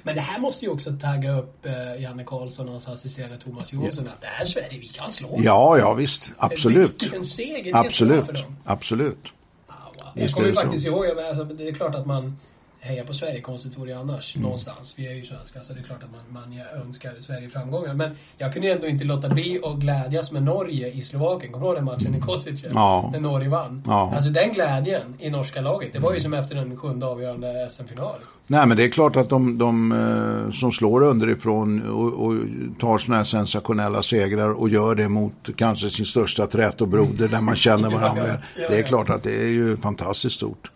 [0.03, 3.73] Men det här måste ju också tagga upp eh, Janne Karlsson och hans assisterande Thomas
[3.73, 4.05] Jonsson.
[4.05, 4.13] Ja.
[4.13, 6.33] Att det här är Sverige, vi kan slå Ja, ja visst.
[6.37, 7.03] Absolut.
[7.03, 8.45] Vilken seger Absolut.
[8.65, 9.33] Absolut.
[9.67, 10.13] Ah, wow.
[10.15, 12.37] Jag kommer faktiskt ihåg, alltså, det är klart att man
[12.81, 14.37] heja på Sverige, konstigt vore det annars.
[14.37, 14.43] Mm.
[14.43, 14.95] Någonstans.
[14.97, 17.95] Vi är ju svenskar så det är klart att man, man önskar Sverige framgångar.
[17.95, 21.53] Men jag kunde ändå inte låta bli att glädjas med Norge i Slovakien.
[21.53, 22.71] Kommer du ihåg den matchen i Kosice?
[22.75, 23.11] Ja.
[23.13, 23.83] När Norge vann.
[23.87, 24.13] Ja.
[24.15, 25.93] Alltså den glädjen i norska laget.
[25.93, 28.21] Det var ju som efter en sjunde avgörande SM-final.
[28.47, 32.35] Nej men det är klart att de, de eh, som slår underifrån och, och
[32.81, 37.57] tar sådana här sensationella segrar och gör det mot kanske sin största trätobroder där man
[37.57, 38.27] känner varandra.
[38.27, 40.71] ja, ja, det är klart att det är ju fantastiskt stort.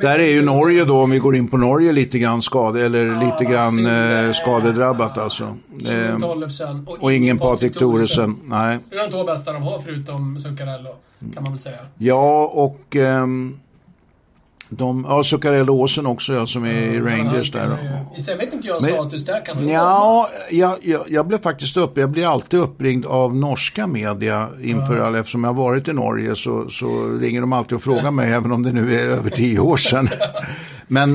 [0.00, 3.06] Där är ju Norge då, om vi går in på Norge, lite grann skade, eller
[3.06, 5.56] ja, lite grann eh, skadedrabbat alltså.
[5.80, 8.36] Ingen eh, och, och, ingen Patrik Thoresen.
[8.44, 8.78] Nej.
[8.90, 10.96] Det är de två bästa de har förutom Zuccarello,
[11.34, 11.78] kan man väl säga.
[11.98, 12.96] Ja, och...
[12.96, 13.58] Ehm,
[14.76, 17.78] de, ja, Zuccarello Åsen också, ja, som är i Rangers där.
[18.18, 22.10] Sen vet inte jag status där, kan Ja, jag, jag, jag blev faktiskt upp, jag
[22.10, 25.06] blir alltid uppringd av norska media inför ja.
[25.06, 28.32] all, eftersom jag har varit i Norge så, så ringer de alltid och frågar mig,
[28.32, 30.08] även om det nu är över tio år sedan.
[30.86, 31.14] Men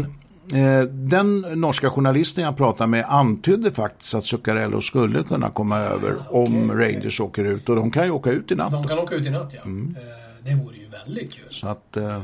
[0.54, 6.16] eh, den norska journalisten jag pratade med antydde faktiskt att Zuccarello skulle kunna komma över
[6.30, 7.70] okay, om Rangers åker ut.
[7.70, 8.72] Och de kan ju åka ut i natt.
[8.72, 9.62] De kan åka ut i natt, ja.
[9.66, 9.96] Mm.
[10.00, 10.04] Eh,
[10.44, 11.48] det vore ju väldigt kul.
[11.50, 11.98] Så att...
[11.98, 12.22] Eh,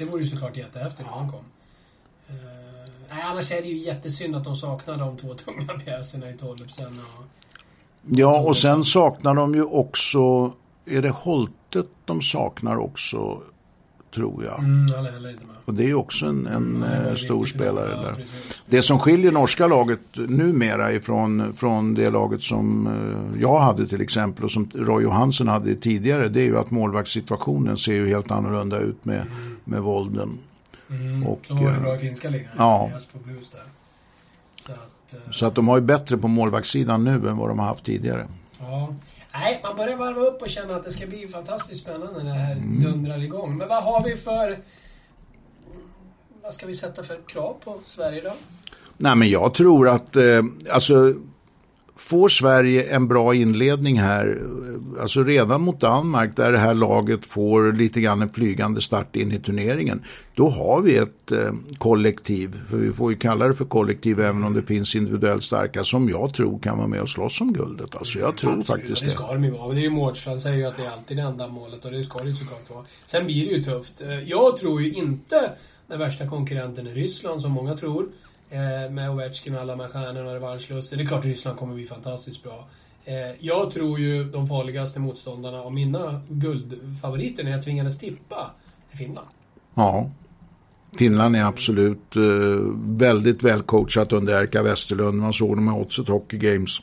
[0.00, 1.44] det vore ju såklart jättehäftigt om han kom.
[2.30, 2.36] Uh,
[3.10, 7.00] nej, annars är det ju jättesynd att de saknar de två tunga pjäserna i Tollefsen
[7.00, 7.24] och...
[8.06, 10.52] Ja, och sen saknar de ju också...
[10.84, 13.42] Är det Holtet de saknar också,
[14.14, 14.58] tror jag?
[14.58, 14.86] Mm.
[15.64, 18.14] Och det är också en, en mm, stor spelare ja, där.
[18.14, 18.54] Precis.
[18.66, 24.00] Det som skiljer norska laget numera ifrån från det laget som eh, jag hade till
[24.00, 28.30] exempel och som Roy Johansson hade tidigare det är ju att målvaktssituationen ser ju helt
[28.30, 29.56] annorlunda ut med, mm.
[29.64, 30.38] med Volden.
[30.90, 31.26] Mm.
[31.26, 32.50] Och, som var ju bra i finska ligan.
[32.56, 32.90] Ja.
[34.66, 37.66] Så att, så att de har ju bättre på målvaktssidan nu än vad de har
[37.66, 38.26] haft tidigare.
[38.58, 38.94] Ja.
[39.32, 42.38] Nej, man börjar varva upp och känna att det ska bli fantastiskt spännande när det
[42.38, 42.80] här mm.
[42.82, 43.56] dundrar igång.
[43.56, 44.58] Men vad har vi för
[46.42, 48.32] vad ska vi sätta för krav på Sverige då?
[48.96, 51.14] Nej men jag tror att, eh, alltså
[52.00, 54.42] Får Sverige en bra inledning här,
[55.00, 59.32] alltså redan mot Danmark där det här laget får lite grann en flygande start in
[59.32, 60.02] i turneringen,
[60.34, 64.44] då har vi ett eh, kollektiv, för vi får ju kalla det för kollektiv även
[64.44, 67.96] om det finns individuellt starka, som jag tror kan vara med och slåss om guldet.
[67.96, 69.06] Alltså jag tror Absolut, faktiskt det.
[69.06, 69.74] Det ska de ju vara.
[69.74, 72.02] Det är ju Mårtsson säger ju att det är alltid det enda målet och det
[72.02, 72.84] ska det ju såklart vara.
[73.06, 74.02] Sen blir det ju tufft.
[74.02, 75.52] Eh, jag tror ju inte
[75.86, 78.08] den värsta konkurrenten är Ryssland, som många tror.
[78.50, 80.98] Eh, med Ovechkin och alla de här stjärnorna och revanschlusten.
[80.98, 82.68] Det är klart att Ryssland kommer bli fantastiskt bra.
[83.04, 88.50] Eh, jag tror ju de farligaste motståndarna och mina guldfavoriter när jag tvingades tippa
[88.90, 89.28] är Finland.
[89.74, 90.10] Ja.
[90.98, 92.22] Finland är absolut eh,
[92.76, 95.18] väldigt välcoachat under Erka Westerlund.
[95.18, 96.80] Man såg dem i Oddset Hockey Games.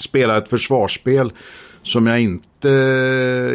[0.00, 1.32] Spela ett försvarsspel
[1.82, 2.68] som jag inte,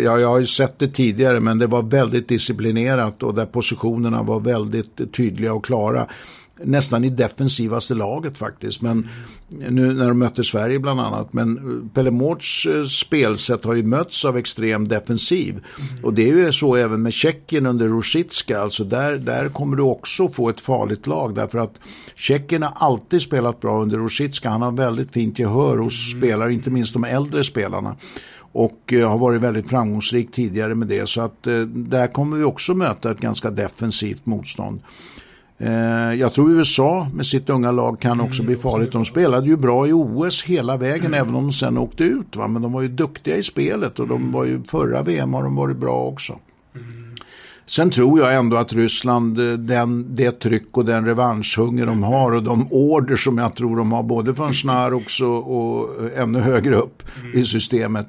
[0.03, 4.23] ja jag har ju sett det tidigare men det var väldigt disciplinerat och där positionerna
[4.23, 6.07] var väldigt tydliga och klara
[6.63, 8.81] nästan i defensivaste laget faktiskt.
[8.81, 9.09] Men
[9.49, 11.33] nu när de mötte Sverige bland annat.
[11.33, 15.63] Men Pelle Mårts eh, spelsätt har ju mötts av extrem defensiv.
[16.03, 18.59] Och det är ju så även med Tjeckien under Rosicka.
[18.59, 21.35] Alltså där, där kommer du också få ett farligt lag.
[21.35, 21.79] Därför att
[22.15, 24.49] Tjeckien har alltid spelat bra under Rosicka.
[24.49, 26.21] Han har väldigt fint gehör hos mm.
[26.21, 27.95] spelare, inte minst de äldre spelarna
[28.51, 31.09] och eh, har varit väldigt framgångsrik tidigare med det.
[31.09, 34.81] Så att eh, där kommer vi också möta ett ganska defensivt motstånd.
[35.59, 38.91] Eh, jag tror USA med sitt unga lag kan också bli farligt.
[38.91, 42.35] De spelade ju bra i OS hela vägen även om de sen åkte ut.
[42.35, 42.47] Va?
[42.47, 45.55] Men de var ju duktiga i spelet och de var ju förra VM har de
[45.55, 46.39] varit bra också.
[47.65, 52.31] Sen tror jag ändå att Ryssland, eh, den, det tryck och den revanschhunger de har
[52.31, 56.39] och de order som jag tror de har både från Snar också och eh, ännu
[56.39, 57.03] högre upp
[57.33, 58.07] i systemet.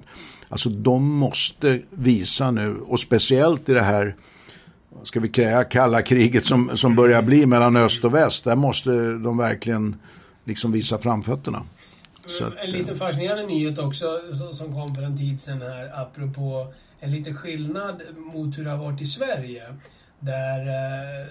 [0.49, 4.17] Alltså de måste visa nu och speciellt i det här
[5.05, 8.45] ska vi säga, kalla kriget som, som börjar bli mellan öst och väst.
[8.45, 9.97] Där måste de verkligen
[10.45, 11.63] liksom visa framfötterna.
[12.41, 14.07] Att, en lite fascinerande nyhet också
[14.53, 18.79] som kom för en tid sedan här apropå en liten skillnad mot hur det har
[18.79, 19.63] varit i Sverige.
[20.21, 21.27] Där eh,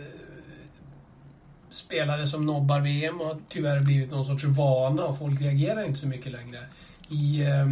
[1.70, 6.08] spelare som nobbar VM har tyvärr blivit någon sorts vana och folk reagerar inte så
[6.08, 6.60] mycket längre.
[7.10, 7.66] I eh,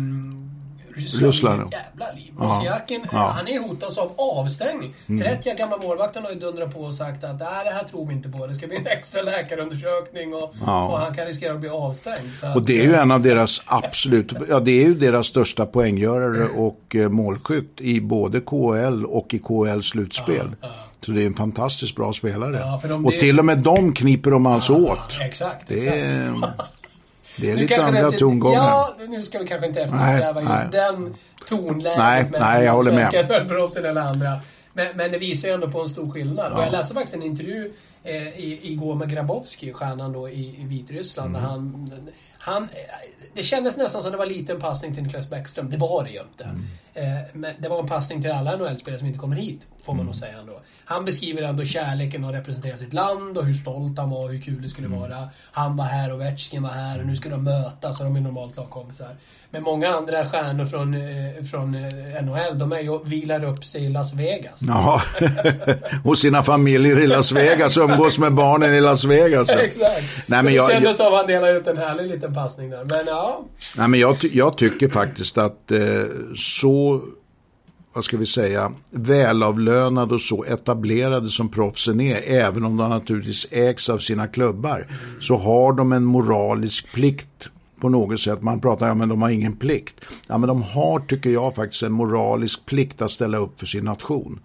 [0.96, 2.34] Ryssland, Ryssland ett jävla liv.
[2.34, 3.18] Mosiakin, ja.
[3.18, 4.94] han är hotad av avstängning.
[5.08, 5.22] Mm.
[5.22, 8.30] 30 gamla målvakten har ju dundrat på och sagt att det här tror vi inte
[8.30, 8.48] på.
[8.48, 10.88] Det ska bli en extra läkarundersökning och, ja.
[10.88, 12.30] och han kan riskera att bli avstängd.
[12.56, 16.48] och det är ju en av deras absolut, ja det är ju deras största poänggörare
[16.48, 20.56] och eh, målskytt i både KL och i KL slutspel.
[20.62, 20.70] Ja,
[21.06, 22.58] så det är en fantastiskt bra spelare.
[22.58, 25.22] Ja, de, och till och med dem kniper de alltså ja, åt.
[25.22, 26.34] Exakt, det är,
[27.38, 28.58] det är nu lite andra inte, tongångar.
[28.58, 30.68] Ja, nu ska vi kanske inte eftersträva just nej.
[30.72, 31.16] den
[31.46, 34.40] tonläget nej, med nej, jag håller svenska ölproffsen eller andra.
[34.74, 36.52] Men, men det visar ju ändå på en stor skillnad.
[36.52, 36.58] Ja.
[36.58, 37.74] Och jag läste faktiskt en intervju
[38.06, 41.36] eh, igår med Grabowski, stjärnan då i, i Vitryssland.
[41.36, 41.50] Mm.
[41.50, 41.92] han,
[42.38, 42.68] han,
[43.34, 45.70] det kändes nästan som det var en liten passning till Niklas Bäckström.
[45.70, 46.44] Det var det ju inte.
[46.44, 46.66] Mm.
[46.94, 50.00] Eh, men det var en passning till alla NHL-spelare som inte kommer hit, får man
[50.00, 50.06] mm.
[50.06, 50.62] nog säga ändå.
[50.86, 54.42] Han beskriver ändå kärleken att representera sitt land och hur stolt han var och hur
[54.42, 55.00] kul det skulle mm.
[55.00, 55.30] vara.
[55.52, 58.22] Han var här och Ovechkin var här och nu ska de mötas och de är
[58.22, 59.16] normalt lagkompisar.
[59.50, 63.86] Men många andra stjärnor från, eh, från eh, NHL, de är ju vilar upp sig
[63.86, 64.60] i Las Vegas.
[64.62, 65.02] Ja,
[66.04, 69.50] och sina familjer i Las Vegas, umgås med barnen i Las Vegas.
[69.50, 70.04] Exakt.
[70.26, 72.86] Nej, men jag, det kändes som att han delade ut en härlig liten passning där.
[72.90, 73.46] Men ja.
[73.78, 75.80] Nej, men jag, jag tycker faktiskt att eh,
[76.36, 77.02] så
[77.96, 83.48] vad ska vi säga, välavlönade och så etablerade som proffsen är, även om de naturligtvis
[83.52, 85.22] ägs av sina klubbar, mm.
[85.22, 88.42] så har de en moralisk plikt på något sätt.
[88.42, 89.96] Man pratar om ja, att de har ingen plikt.
[90.28, 93.84] Ja, men de har, tycker jag, faktiskt en moralisk plikt att ställa upp för sin
[93.86, 94.40] nation.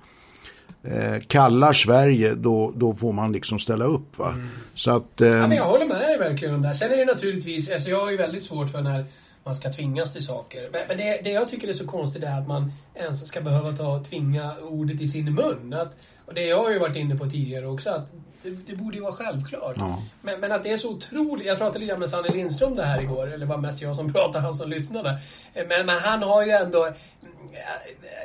[0.82, 4.18] Eh, kallar Sverige, då, då får man liksom ställa upp.
[4.18, 4.28] Va?
[4.28, 4.48] Mm.
[4.74, 6.74] Så att, eh, ja, men jag håller med dig verkligen om det.
[6.74, 9.04] Sen är det naturligtvis, alltså jag har ju väldigt svårt för när
[9.44, 10.68] man ska tvingas till saker.
[10.72, 13.72] Men, men det, det, jag tycker är så konstigt är att man ens ska behöva
[13.72, 15.74] ta, tvinga ordet i sin mun.
[15.74, 15.96] Att,
[16.30, 18.08] och det jag har ju varit inne på tidigare också, att
[18.42, 19.74] det, det borde ju vara självklart.
[19.76, 20.02] Ja.
[20.22, 21.46] Men, men, att det är så otroligt.
[21.46, 24.44] Jag pratade lite med Sanne Lindström det här igår, eller var mest jag som pratade,
[24.44, 25.18] han som lyssnade.
[25.54, 26.88] Men, men han har ju ändå...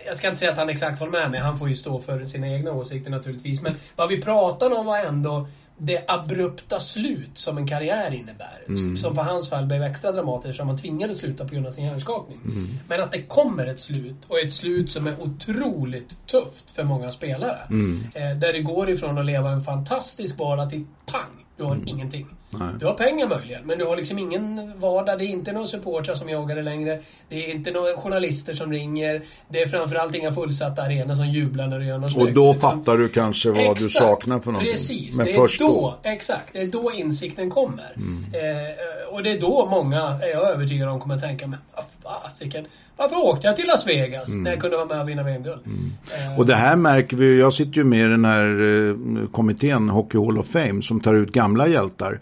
[0.05, 2.25] Jag ska inte säga att han exakt håller med mig, han får ju stå för
[2.25, 3.61] sina egna åsikter naturligtvis.
[3.61, 5.47] Men vad vi pratade om var ändå
[5.77, 8.63] det abrupta slut som en karriär innebär.
[8.67, 8.97] Mm.
[8.97, 11.85] Som för hans fall blev extra dramatiskt eftersom han tvingades sluta på grund av sin
[11.85, 12.39] hjärnskakning.
[12.45, 12.67] Mm.
[12.87, 17.11] Men att det kommer ett slut och ett slut som är otroligt tufft för många
[17.11, 17.59] spelare.
[17.69, 18.07] Mm.
[18.13, 21.87] Eh, där det går ifrån att leva en fantastisk vardag till pang, du har mm.
[21.87, 22.27] ingenting.
[22.59, 22.67] Nej.
[22.79, 25.19] Du har pengar möjligen, men du har liksom ingen vardag.
[25.19, 26.99] Det är inte några supportrar som jagar dig längre.
[27.29, 29.21] Det är inte några journalister som ringer.
[29.47, 32.27] Det är framförallt inga fullsatta arenor som jublar när du gör något snyggt.
[32.27, 34.71] Och då fattar du kanske vad exakt, du saknar för någonting.
[34.71, 35.17] Precis.
[35.17, 36.53] Men det är då, då, Exakt.
[36.53, 37.93] Det är då insikten kommer.
[37.95, 38.25] Mm.
[38.33, 41.59] Eh, och det är då många, är jag övertygad om, kommer tänka, men
[42.03, 42.65] vad fasiken.
[42.97, 44.43] Varför åkte jag till Las Vegas mm.
[44.43, 45.61] när jag kunde vara med och vinna VM-guld?
[45.65, 45.91] Mm.
[46.31, 49.89] Uh, och det här märker vi, jag sitter ju med i den här uh, kommittén
[49.89, 52.19] Hockey Hall of Fame som tar ut gamla hjältar.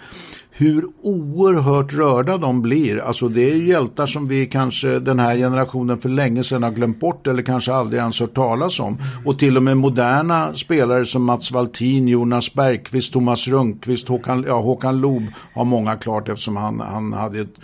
[0.52, 2.98] Hur oerhört rörda de blir.
[2.98, 6.72] Alltså det är ju hjältar som vi kanske den här generationen för länge sedan har
[6.72, 8.98] glömt bort eller kanske aldrig ens hört talas om.
[9.26, 14.62] Och till och med moderna spelare som Mats Valtin, Jonas Bergqvist, Thomas Rönnqvist, Håkan, ja,
[14.62, 17.56] Håkan Loob har många klart eftersom han, han hade ett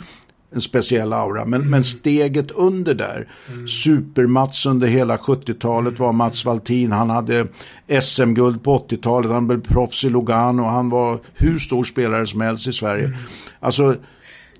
[0.52, 1.46] en speciell aura.
[1.46, 1.72] Men, mm.
[1.72, 3.68] men steget under där, mm.
[3.68, 6.92] supermats under hela 70-talet var Mats Valtin.
[6.92, 7.48] Han hade
[8.02, 12.68] SM-guld på 80-talet, han blev proffs i Lugano, han var hur stor spelare som helst
[12.68, 13.06] i Sverige.
[13.06, 13.18] Mm.
[13.60, 13.96] Alltså,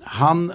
[0.02, 0.52] han,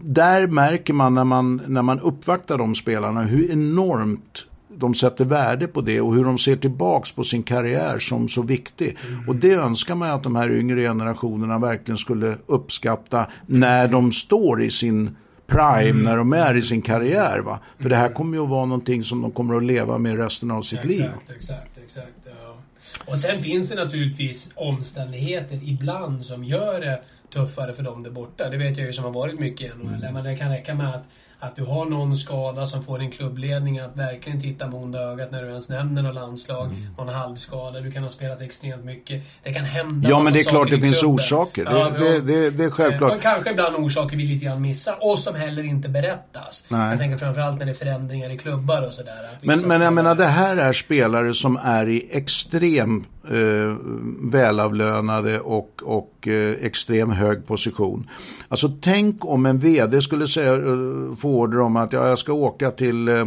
[0.00, 4.45] där märker man när, man när man uppvaktar de spelarna hur enormt
[4.78, 8.42] de sätter värde på det och hur de ser tillbaks på sin karriär som så
[8.42, 8.96] viktig.
[9.08, 9.28] Mm.
[9.28, 14.62] Och det önskar man att de här yngre generationerna verkligen skulle uppskatta när de står
[14.62, 15.16] i sin
[15.46, 16.02] prime, mm.
[16.02, 17.38] när de är i sin karriär.
[17.38, 17.58] Va?
[17.78, 20.50] För det här kommer ju att vara någonting som de kommer att leva med resten
[20.50, 21.10] av sitt exakt, liv.
[21.36, 22.12] Exakt, exakt.
[22.24, 22.56] Ja.
[23.06, 27.00] Och sen finns det naturligtvis omständigheter ibland som gör det
[27.32, 28.50] tuffare för dem där borta.
[28.50, 29.94] Det vet jag ju som har varit mycket i NHL.
[29.94, 30.14] Mm.
[30.14, 31.08] Men det kan räcka med att
[31.40, 35.30] att du har någon skada som får din klubbledning att verkligen titta med onda ögat
[35.30, 36.66] när du ens nämner något landslag.
[36.66, 36.78] Mm.
[36.98, 39.22] Någon halvskada, du kan ha spelat extremt mycket.
[39.42, 41.64] Det kan hända Ja, men det är klart det finns orsaker.
[41.70, 43.12] Ja, det, det, det, det, är självklart.
[43.12, 46.64] Och kanske ibland orsaker vi lite grann missar och som heller inte berättas.
[46.68, 46.90] Nej.
[46.90, 49.28] Jag tänker framförallt när det är förändringar i klubbar och sådär.
[49.40, 53.76] Men, men jag menar, det här är spelare som är i extrem eh,
[54.20, 58.10] välavlönade och, och eh, extrem hög position.
[58.48, 62.32] Alltså tänk om en vd skulle säga, eh, få order om att ja, jag ska
[62.32, 63.26] åka till, eh,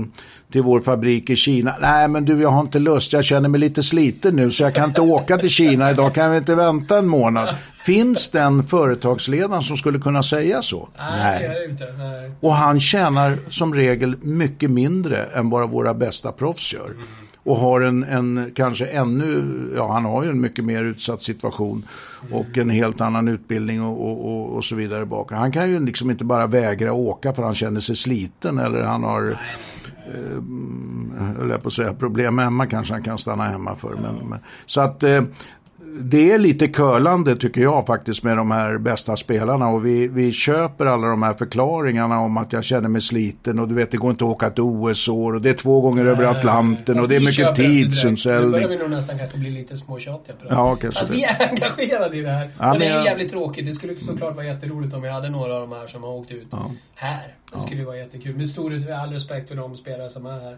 [0.51, 1.75] till vår fabrik i Kina.
[1.81, 4.75] Nej men du jag har inte lust, jag känner mig lite sliten nu så jag
[4.75, 7.55] kan inte åka till Kina idag, kan vi inte vänta en månad?
[7.85, 10.89] Finns den företagsledaren som skulle kunna säga så?
[10.97, 11.69] Nej, Nej.
[11.69, 12.31] Inte, nej.
[12.39, 16.85] Och han tjänar som regel mycket mindre än vad våra bästa proffs gör.
[16.85, 17.03] Mm
[17.43, 19.43] och har en, en kanske ännu,
[19.75, 21.85] ja han har ju en mycket mer utsatt situation
[22.31, 25.37] och en helt annan utbildning och, och, och, och så vidare bakom.
[25.37, 29.03] Han kan ju liksom inte bara vägra åka för han känner sig sliten eller han
[29.03, 30.41] har eh,
[31.37, 33.95] höll jag på att säga, problem hemma kanske han kan stanna hemma för.
[33.95, 35.23] Men, men så att eh,
[36.01, 40.31] det är lite curlande tycker jag faktiskt med de här bästa spelarna och vi, vi
[40.31, 43.97] köper alla de här förklaringarna om att jag känner mig sliten och du vet det
[43.97, 47.03] går inte att åka ett OS-år och det är två gånger nej, över Atlanten nej,
[47.03, 48.45] och det är mycket tidsomställning.
[48.45, 50.53] Nu börjar vi nog nästan kanske bli lite småtjatiga på det.
[50.53, 53.65] Ja, kanske alltså, vi är engagerade i det här ja, och det är jävligt tråkigt.
[53.65, 56.31] Det skulle såklart vara jätteroligt om vi hade några av de här som har åkt
[56.31, 56.71] ut ja.
[56.95, 57.35] här.
[57.53, 58.35] Det skulle ju vara jättekul.
[58.35, 60.57] Med stor all respekt för de spelare som är här.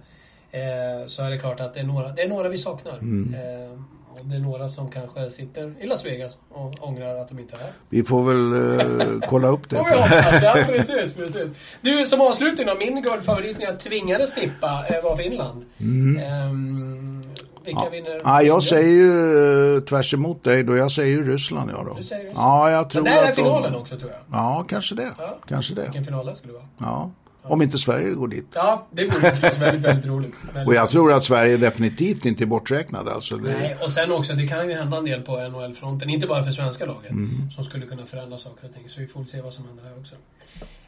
[0.52, 2.98] Eh, så är det klart att det är några, det är några vi saknar.
[2.98, 3.34] Mm.
[3.34, 3.80] Eh,
[4.20, 7.56] och det är några som kanske sitter i Las Vegas och ångrar att de inte
[7.56, 7.72] är här.
[7.90, 9.76] Vi får väl uh, kolla upp det.
[9.76, 10.44] får vi hoppas.
[10.44, 11.50] Ja, precis, precis.
[11.82, 12.76] Du, som avslutning då.
[12.76, 15.66] Min guldfavorit när jag tvingades tippa eh, var Finland.
[15.80, 16.50] Mm.
[16.50, 17.24] Um,
[17.66, 17.90] vilka ja.
[17.90, 18.22] vinner?
[18.24, 20.78] Ja, jag säger ju uh, tvärs emot dig då.
[20.78, 21.94] Jag säger ju Ryssland, ja då.
[21.94, 22.48] Du säger Ryssland?
[22.48, 24.20] Ja, jag tror Men där är finalen också, tror jag.
[24.32, 25.12] Ja, kanske det.
[25.18, 25.38] Ja.
[25.48, 25.82] Kanske det.
[25.82, 26.64] Vilken final det skulle vara.
[26.78, 27.12] Ja.
[27.44, 28.46] Om inte Sverige går dit.
[28.54, 30.36] Ja, det vore förstås väldigt, väldigt roligt.
[30.54, 33.14] Väldigt och jag tror att Sverige definitivt inte är borträknade.
[33.14, 33.52] Alltså det...
[33.52, 36.10] Nej, och sen också, det kan ju hända en del på NHL-fronten.
[36.10, 37.12] Inte bara för svenska laget.
[37.12, 37.52] Mm.
[37.52, 38.90] Som skulle kunna förändra saker och ting.
[38.90, 40.16] Så vi får se vad som händer här också.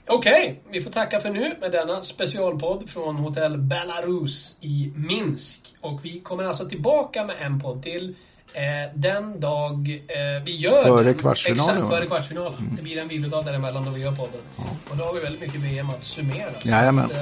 [0.07, 5.75] Okej, okay, vi får tacka för nu med denna specialpodd från Hotell Belarus i Minsk.
[5.81, 8.15] Och vi kommer alltså tillbaka med en podd till
[8.53, 11.75] Eh, den dag eh, vi gör Före den, kvartsfinalen?
[11.75, 12.59] Exakt, före kvartsfinalen.
[12.59, 12.75] Mm.
[12.75, 14.41] Det blir en vilodag däremellan då vi gör podden.
[14.57, 14.63] Ja.
[14.89, 16.49] Och då har vi väldigt mycket VM att summera.
[16.63, 17.05] Jajamän.
[17.05, 17.17] Att, eh,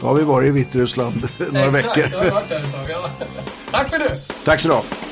[0.00, 1.14] då har vi varit i Vitryssland
[1.52, 2.18] några exakt, veckor.
[2.18, 3.08] Har varit där ett tag, ja.
[3.70, 4.08] Tack för nu!
[4.44, 5.11] Tack så du